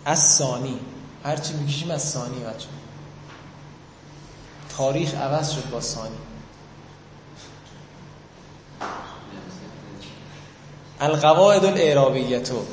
[0.05, 0.79] از ثانی
[1.25, 2.69] هرچی می‌کشیم از ثانی بچه.
[4.77, 6.19] تاریخ عوض شد با ثانی.
[11.01, 12.65] القواعد الاعرابیتو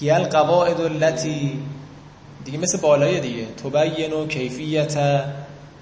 [0.00, 1.62] هی القواعد التي
[2.44, 3.46] دیگه مثل بالای دیگه.
[3.46, 5.24] تبین و کیفیت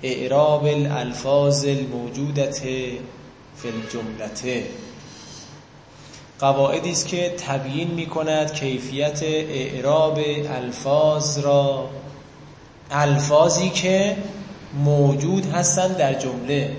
[0.02, 2.58] اعراب الالفاظ الموجودت
[3.56, 4.66] فی الجملته
[6.38, 11.88] قواعدی است که تبیین می کند کیفیت اعراب الفاظ را.
[12.90, 14.16] الفاظی که
[14.84, 16.76] موجود هستند در جمله.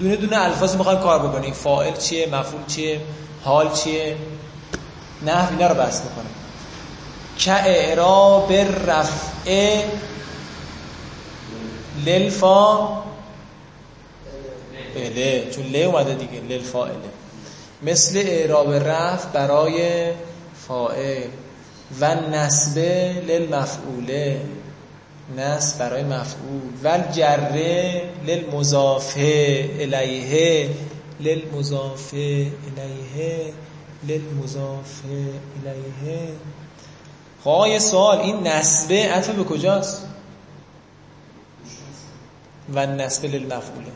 [0.00, 1.52] دونه دونه الفاظ می‌خوایم کار بکنیم.
[1.52, 3.00] فاعل چیه؟ مفعول چیه؟
[3.44, 4.16] حال چیه؟
[5.26, 6.43] نه اینا رو بحث می‌کنیم
[7.38, 8.52] که اعراب
[8.86, 9.82] رفع
[12.06, 12.88] للفا
[14.96, 16.94] اله چون له اومده دیگه للفائله
[17.82, 20.10] مثل اعراب رفع برای
[20.68, 21.28] فائل
[22.00, 22.78] و نسب
[23.28, 24.40] للمفعوله.
[25.36, 26.60] نسب برای مفعول.
[26.84, 30.68] و جره للمضاف الیه.
[31.20, 33.52] للمضاف الیه.
[34.08, 36.28] للمضاف الیه.
[37.44, 40.06] خواهی سوال این نسبه عطف به کجاست؟
[42.74, 43.92] و نسب للمفعوله.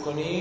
[0.00, 0.39] conheço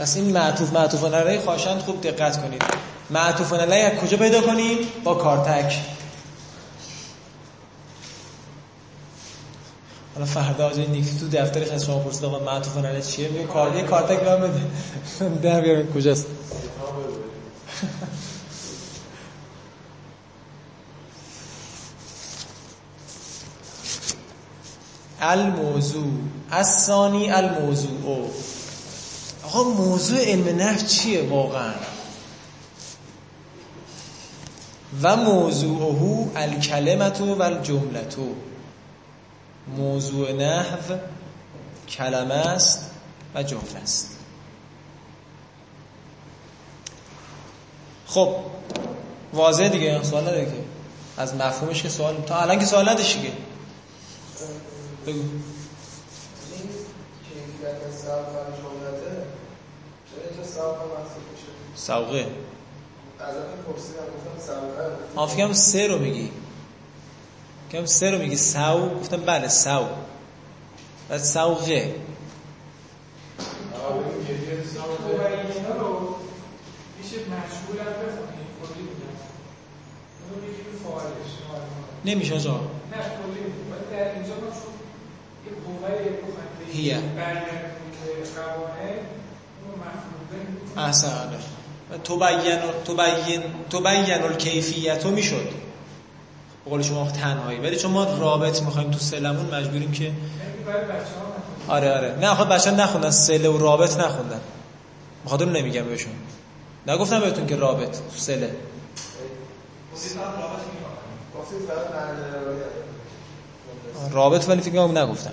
[0.00, 2.62] پس این معطوف معطوف علیه خواهشان خوب دقت کنید.
[3.10, 5.78] معطوف علیه از کجا پیدا کنیم؟ با کارتک.
[10.14, 13.86] حالا فردا آجای نیکتی تو دفترش از شما پرسید آقا معطوف علیه چیه؟ میگه کارتک
[13.86, 14.60] کارتک به من بده.
[15.42, 15.92] در بیارم.
[15.92, 16.26] کجاست؟
[25.20, 26.12] الموضوع.
[26.50, 28.30] الثانی الموضوع.
[29.52, 31.74] آقا موضوع علم نفس چیه واقعا؟
[35.02, 38.16] و موضوعه الکلمت و الجملت
[39.76, 40.94] موضوع نحو
[41.88, 42.90] کلمه است
[43.34, 44.16] و جمله است.
[48.06, 48.36] خب
[49.32, 50.64] واضح دیگه؟ سوال نداره که؟
[51.16, 53.32] از مفهومش که سوال تا الان که سوال نداشت دیگه
[55.06, 55.28] بگو این
[57.28, 59.14] کیفیت سبب و جملته
[60.10, 61.22] چرا اینجا سبب محسوب
[61.74, 62.26] سوقه
[63.20, 66.30] ازتون پرسیدم گفتم سبب آن فکرم سه رو میگی.
[67.68, 68.36] فکرم سه رو میگی.
[68.36, 69.86] سو گفتم بله سو
[71.08, 71.94] بعد سوقه
[80.84, 81.30] فعالش
[82.04, 82.60] نمیشه آجا نه
[83.90, 84.34] در اینجا
[90.30, 91.08] اونو مفهوم احسن
[92.04, 95.48] تبین تبین تبین الکیفیت می‌شد.
[96.64, 97.58] قول شما تنهایی.
[97.58, 100.12] ولی چون ما رابط می‌خوایم تو سلمون مجبوریم که
[101.68, 102.18] آره آره.
[102.20, 103.10] نه خب بچه نخوندن.
[103.10, 104.40] سله و رابط نخوندن.
[105.26, 106.12] بخاطر نمیگم بهشون.
[106.86, 108.50] نگفتم بهتون که رابط تو سله
[114.12, 115.32] رابط ولی فکر نگفتم.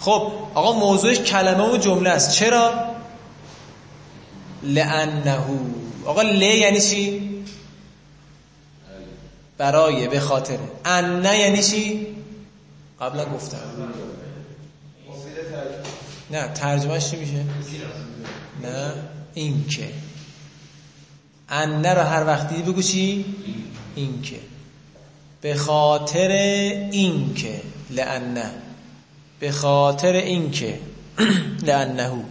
[0.00, 2.30] خب آقا موضوعش کلمه و جمله است.
[2.30, 2.91] چرا؟
[4.62, 5.38] لانه
[6.04, 7.32] آقا ل یعنی چی؟
[9.58, 10.58] برای به خاطر.
[10.84, 12.06] ان یعنی چی؟
[13.00, 13.58] قبلا گفتم.
[16.30, 17.44] نه ترجمهش چی میشه؟
[18.62, 18.92] نه
[19.34, 19.88] این که
[21.48, 23.24] ان رو هر وقتی بگو چی؟
[23.94, 24.40] این که
[25.40, 26.28] به خاطر
[26.92, 27.60] این که
[27.90, 28.50] لانه
[29.40, 30.78] به خاطر این که
[31.68, 32.24] لانه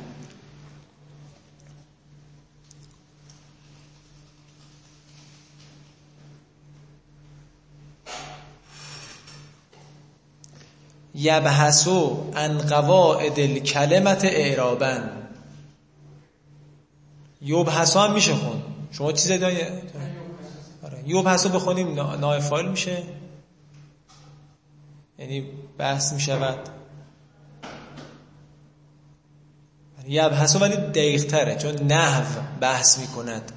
[11.15, 14.99] یبحثو عن قواعد الکلمت اعرابا.
[17.41, 18.63] یبحثو هم میشه خون.
[18.91, 19.57] شما داری
[20.83, 21.03] آره.
[21.05, 23.03] یبحثو بخونیم نا- نای فایل میشه.
[25.19, 25.45] یعنی
[25.77, 26.59] بحث می‌شود.
[30.07, 33.51] یبحثو ولی دقیق تره چون نحو بحث می‌کند.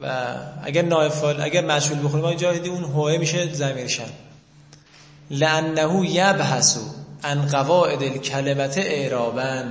[0.00, 4.08] و اگر نای فایل اگر مشغول بخونیم اینجا دیدی اون هوه میشه ضمیرشن
[5.30, 6.78] لانه یبحث
[7.24, 9.62] عن قواعد الکلمت اعرابا.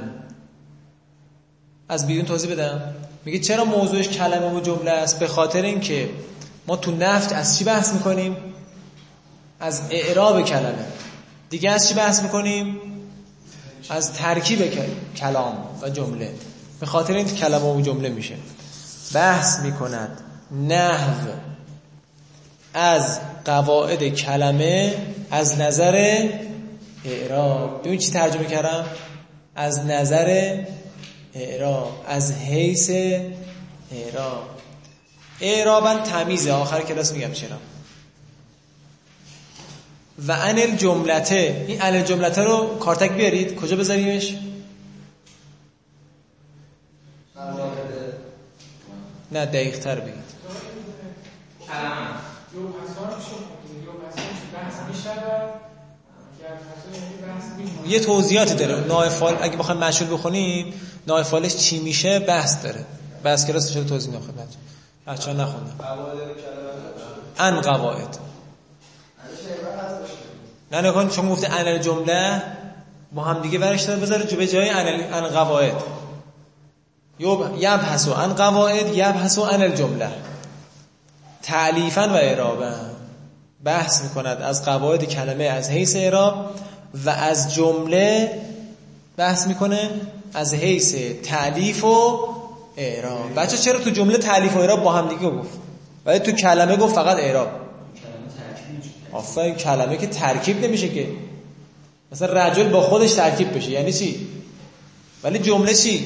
[1.90, 2.82] از بیرون توضیح بدم.
[3.26, 6.10] میگه چرا موضوعش کلمه و جمله است؟ به خاطر اینکه
[6.68, 8.38] ما تو نفت از چی بحث می‌کنیم؟
[9.60, 10.86] از اعراب کلمه.
[11.50, 12.78] دیگه از چی بحث می‌کنیم؟
[13.90, 16.34] از ترکیب کل- کلام و جمله.
[16.80, 18.36] به خاطر این کلمه و جمله میشه.
[19.14, 20.22] بحث می‌کند
[20.68, 21.28] نحو
[22.74, 24.96] از قواعد کلمه
[25.32, 26.24] از نظر
[27.06, 27.84] اعراب.
[27.84, 28.86] ببین چی ترجمه کردم؟
[29.56, 30.58] از نظر
[31.34, 32.06] اعراب.
[32.08, 32.90] از حیث
[33.92, 34.50] اعراب.
[35.42, 36.52] اعرابا تمیزه.
[36.52, 37.58] آخر کلاس میگم چرا.
[40.28, 41.66] و ان الجملته.
[41.68, 43.56] این ان الجملته رو کارتک بیارید.
[43.56, 44.36] کجا بذاریمش؟
[49.32, 50.14] نه دقیق تر بگید
[51.68, 52.08] کلمه
[52.54, 53.36] یو پسان میشه
[53.86, 55.50] یو پسان میشه بحث می‌شود
[56.40, 56.47] گر پسان یعنی بحث میمونه
[57.88, 58.88] یه توضیحاتی داره.
[58.88, 60.74] نایفال اگه بخوایم مشهور بخونیم
[61.08, 62.86] نایفالش چی میشه؟ بحث داره.
[63.24, 64.48] بحث کلاس شده توضیح خدمت
[65.08, 65.38] بچه‌ها.
[65.38, 65.74] نخوندن.
[65.80, 68.18] قواعد کلمه ان قواعد.
[70.72, 72.42] نه نکن چون گفته ان جمله
[73.12, 74.00] با هم دیگه ورش داره.
[74.00, 75.84] بذاره جو به جای ان قواعد.
[77.20, 80.12] یوب یبحثو ان قواعد یبحثو ان الجمله.
[81.44, 82.97] تعلیفا و اعرابا.
[83.68, 86.52] بحث می‌کند از قواعد کلمه از حیث اعراب
[87.06, 88.32] و از جمله
[89.18, 89.90] بحث می‌کنه
[90.34, 92.20] از حیث تعلیف و
[92.78, 93.36] اعراب.
[93.36, 95.50] بچه چرا تو جمله تعلیف و اعراب با هم دیگه گفت؟
[96.06, 97.48] ولی تو کلمه گفت فقط اعراب.
[99.12, 101.08] آفرین کلمه که ترکیب نمیشه که.
[102.12, 104.28] مثلا رجل با خودش ترکیب بشه یعنی چی؟
[105.24, 106.06] ولی جمله چی؟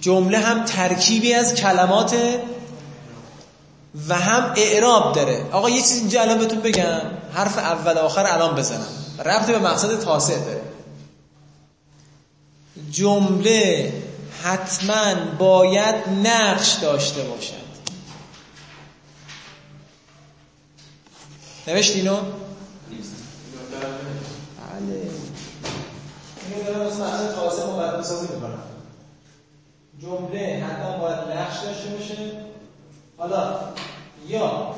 [0.00, 2.16] جمله هم ترکیبی از کلمات
[4.08, 5.46] و هم اعراب داره.
[5.52, 7.00] آقا یه چیز اینجا الان بهتون بگم.
[7.34, 8.88] حرف اول آخر الان بزنم.
[9.24, 10.60] ربط به مقصد تاسع داره
[12.90, 13.92] جمله
[14.42, 17.66] حتما باید نقش داشته باشد.
[21.68, 22.26] نوشت اینو؟ بله.
[30.02, 32.45] جمله حتما باید نقش داشته باشه.
[33.18, 33.58] حالا
[34.28, 34.74] یا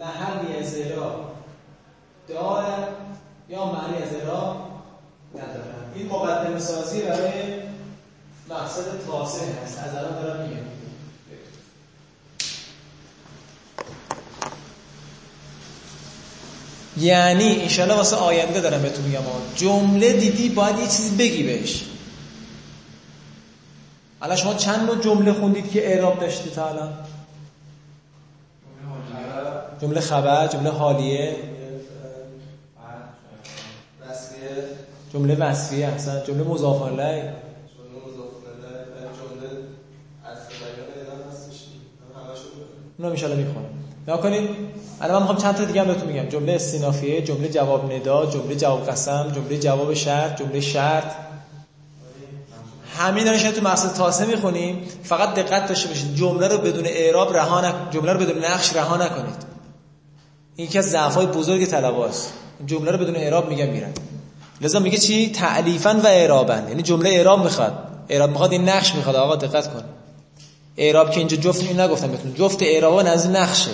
[0.00, 1.34] محلی از اعراب
[2.28, 2.88] دارد
[3.48, 4.56] یا معنی از اعراب
[5.34, 7.32] ندارد این مقدمه سازی برای
[8.50, 9.78] مقصد تاسع هست.
[9.78, 10.64] از الان دارم میگم.
[16.96, 19.20] یعنی انشالله واسه آینده دارم بهتون میگم.
[19.56, 21.84] جمله دیدی باید یه چیزی بگی بهش.
[24.22, 26.92] الان شما چند نوع جمله خوندید که اعراب داشتی تا الان؟
[29.84, 31.36] جمله خبر جمله حالیه؟
[35.12, 37.32] جمله وصفیه احسن جمله مضاف الیه
[42.98, 43.66] جمله ان شاءالله می‌خونم.
[44.02, 44.50] نگاه کنید
[45.00, 46.28] الان من می‌خوام چند تا دیگه هم بهتون میگم.
[46.28, 51.12] جمله استینافیه جمله جواب ندا جمله جواب قسم جمله جواب شرط جمله شرط.
[52.96, 54.88] همین دانش تو مقصد تاسه می‌خونیم.
[55.02, 57.74] فقط دقت داشته باشید جمله رو بدون اعراب رها نک...
[57.90, 59.43] جمله رو بدون نقش رها نکنید.
[60.56, 62.32] این یکی از ضعف‌های بزرگ طلباست.
[62.66, 63.92] جمله رو بدون اعراب میگم میرن.
[64.60, 66.54] لذا میگه چی؟ تعلیفا و اعرابا.
[66.54, 67.78] یعنی جمله اعراب می‌خواد.
[68.08, 69.16] اعراب می‌خواد این نقش می‌خواد.
[69.16, 69.84] آقا دقت کن.
[70.76, 72.34] اعراب که اینجا جفت این نگفتم بهتون.
[72.34, 73.70] جفت اعراب نزد نقشه.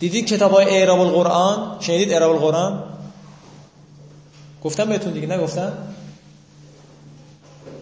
[0.00, 2.84] دیدید کتاب های اعراب القرآن شنیدید اعراب القرآن
[4.64, 5.72] گفتم بهتون دیگه نگفتم؟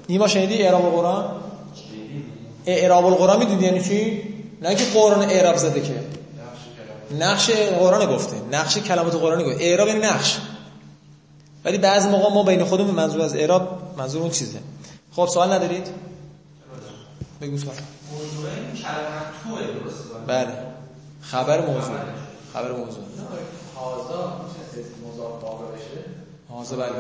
[0.09, 1.25] نیما شنیدی اعراب القرآن
[2.66, 4.23] اعراب القرآن می‌دونی یعنی چی؟
[4.62, 6.20] نه که قرآن اعراب زده که.
[7.19, 9.65] نقش قرآن گفته نقش کلمات قرآنی گفته.
[9.65, 10.39] اعراب یعنی نقش.
[11.65, 14.59] ولی بعضی موقع ما بین خودمون منظور از اعراب منظور اون چیزه.
[15.13, 15.87] خب سوال ندارید؟
[17.41, 17.77] بگو سوال.
[18.13, 18.51] موضوع
[20.27, 20.53] بله.
[21.23, 21.95] خبر موضوع.
[22.55, 23.05] خبر موضوع.
[26.49, 26.91] حاضر بله.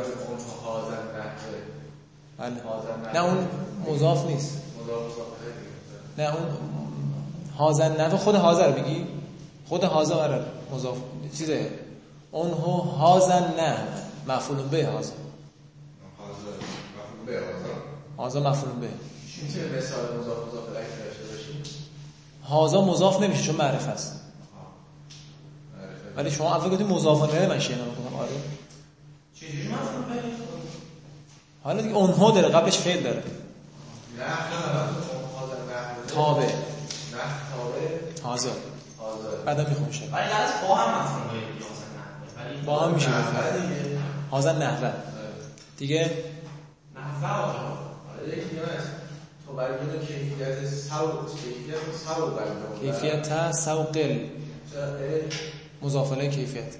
[2.38, 2.50] بله.
[3.14, 3.48] نه اون
[3.88, 4.62] مضاف نیست.
[4.82, 5.02] مضاف
[6.18, 6.46] نه اون
[7.56, 9.06] حاضر نه خود حاضر بگی
[9.70, 10.40] خود حاضر برای
[10.74, 10.96] مضاف
[11.38, 11.70] چیزه
[12.30, 13.76] اون هو حاضر نه
[14.28, 15.12] مفعول به حاضر
[18.16, 18.88] حاضر مفعول به
[19.78, 20.16] مثال
[22.84, 24.20] مضاف نمیشه چون معرفه است
[26.16, 28.30] ولی شما اول گفتید مضاف الیه من شینا می‌کنم آره
[29.34, 30.28] چجوری مفهوم پیدا
[31.64, 33.22] حالا دیگه اونها داره قبلش فعل داره
[34.18, 34.30] نه نه
[35.40, 35.56] هازن
[36.14, 36.50] تابع نه
[37.56, 37.78] حاضر
[38.24, 38.50] هازا
[39.46, 41.20] بعدا می‌خوام شد ولی لازم با هم مفهوم
[42.66, 43.08] با هم میشه.
[43.08, 43.98] نحوه دیگه.
[44.30, 44.92] حاضر نحوه.
[45.78, 46.10] دیگه؟
[46.96, 48.42] نحوه آره
[49.46, 51.76] تو بیان کیفیت سو کیفیت
[52.06, 54.18] سو بیان کیفیت سوقل
[55.82, 56.74] مضاف الیه کیفیت.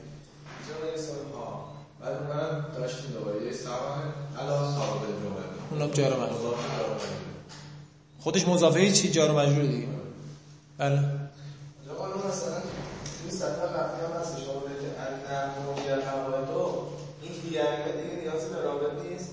[1.35, 3.45] ها؟ بعد من داشتیم دوباره.
[3.47, 4.03] یه سوان
[4.39, 6.55] علا صاحب جمله اونم جار مجرور.
[8.21, 9.87] خودش مضافه چی جار و مجرور دیگه.
[10.79, 10.99] بله.
[10.99, 11.05] اون
[13.31, 16.49] این سطح قبلی هم هست شما بگید که النحو یا قواعد
[17.23, 19.31] این دیگه دیگه نیازی به رابط نیست.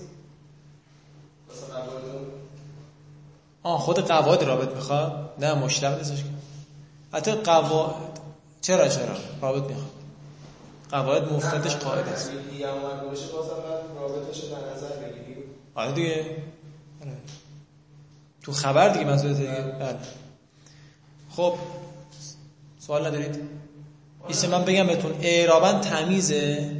[3.62, 6.28] آه خود قواعد رابط می‌خواد؟ نه مشتق نیستش که.
[7.12, 8.20] حتی قواعد
[8.60, 9.90] چرا چرا؟ رابط می‌خواد.
[10.90, 12.30] قواعد مفتدش قاعده است.
[12.30, 12.66] دیگه
[13.04, 13.50] باشه بازم
[13.96, 15.42] رابطش رو در نظر بگیریم.
[15.74, 16.36] آره دیگه.
[17.00, 17.16] آره.
[18.42, 19.98] تو خبر دیگه منظور دیگه بله.
[21.30, 21.54] خب
[22.78, 23.57] سوال ندارید؟
[24.28, 26.70] ایسته من بگم بهتون اعرابن تمیزه.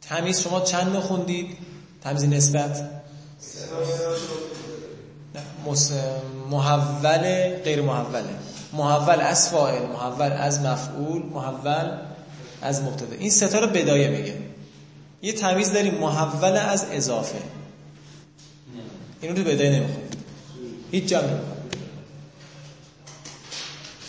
[0.00, 1.56] تمیز شما چند خوندید؟
[2.02, 2.90] تمیز نسبت.
[6.50, 8.24] محول غیر محوله
[8.72, 11.98] محول از فاعل محول از مفعول محول
[12.62, 13.16] از مبتدا.
[13.18, 14.34] این ستا رو بدایه میگه.
[15.22, 17.38] یه تمیز داریم محول از اضافه.
[19.20, 20.16] اینو تو بدایه نمی‌خونید
[20.90, 21.53] هیچ جا نمی‌خونید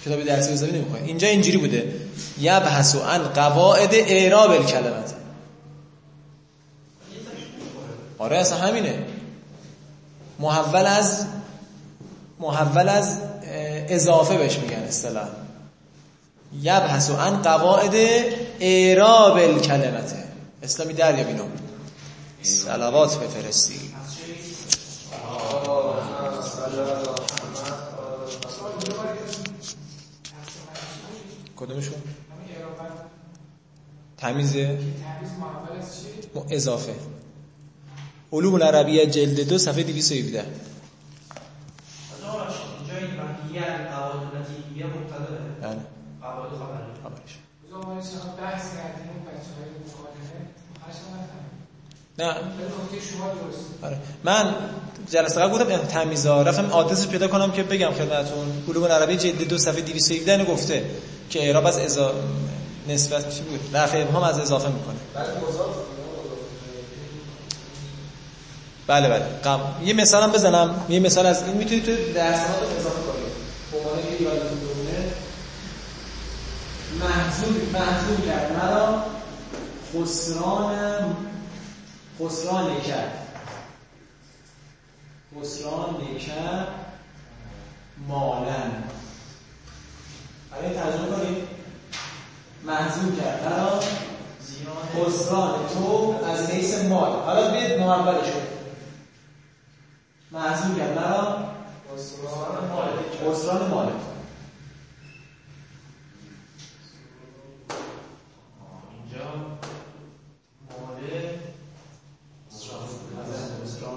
[0.05, 1.93] کتاب درسی بزنی نمی‌خونید اینجا اینجوری بوده.
[2.39, 5.13] یبحث عن قواعد اعراب الکلمات
[8.17, 9.05] آره اصلا همینه.
[10.39, 11.25] محول از
[12.39, 13.17] محول از
[13.89, 15.27] اضافه بهش میگن اصطلاح.
[16.61, 17.95] یبحث عن قواعد
[18.59, 20.23] اعراب الکلمته
[20.63, 21.43] اسلامی دریاب اینو.
[22.43, 23.84] صلوات بفرستی.
[31.55, 31.93] کدومشون؟
[34.17, 34.77] تمیزه.
[34.77, 35.29] تمیز
[36.51, 36.93] اضافه.
[38.33, 40.45] علوم العربیه جلد دو صفحه 217
[42.79, 45.27] اینجا این وحیه قواعد نتیجیه مبتداه
[45.61, 45.79] بله.
[52.17, 54.55] نه درست آره من
[55.11, 59.57] جلسه قبل گفتم تمیزا رفتم آدرسش پیدا کنم که بگم خدمتتون علوم العربی جلد دو
[59.57, 60.85] صفحه 217 اینو گفته.
[61.36, 62.13] که اعراب از اضا
[62.88, 64.95] نسبت چی بود؟ رفع ابهام از اضافه می‌کنه.
[68.88, 69.25] بله بله.
[69.43, 69.59] قم.
[69.83, 70.86] یه مثالم بزنم.
[70.89, 73.25] یه مثال از این می‌تونید تو درسات اضافه کنید
[73.71, 75.11] به عنوان که یادتون بمونه
[76.99, 78.51] محضور محضور کرد.
[78.51, 79.03] مرا
[79.93, 81.15] خسران
[82.19, 83.27] خسران کرد
[85.41, 86.67] خسران کرد
[88.07, 88.83] مالن.
[90.55, 91.37] برای ترجمه کنید
[92.65, 93.43] محضور کرد.
[93.45, 93.79] مرا
[95.05, 97.11] خسران تو از حیث مال.
[97.11, 98.55] حالا بیاید محولش کنید
[100.31, 100.97] معذور کرد.
[100.97, 101.37] مرا
[103.31, 103.89] خسران مال.
[108.91, 109.25] اینجا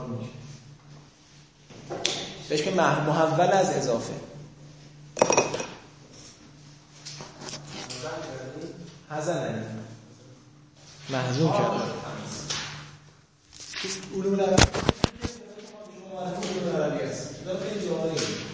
[0.09, 0.31] میشه.
[2.49, 4.13] بهش که مح- محول از اضافه.
[9.11, 9.65] هزن
[11.11, 11.85] محزون کرده
[14.15, 14.57] علوم نبوی
[16.15, 17.35] علوم نبوی هست.
[17.63, 18.48] خیلی جاهایی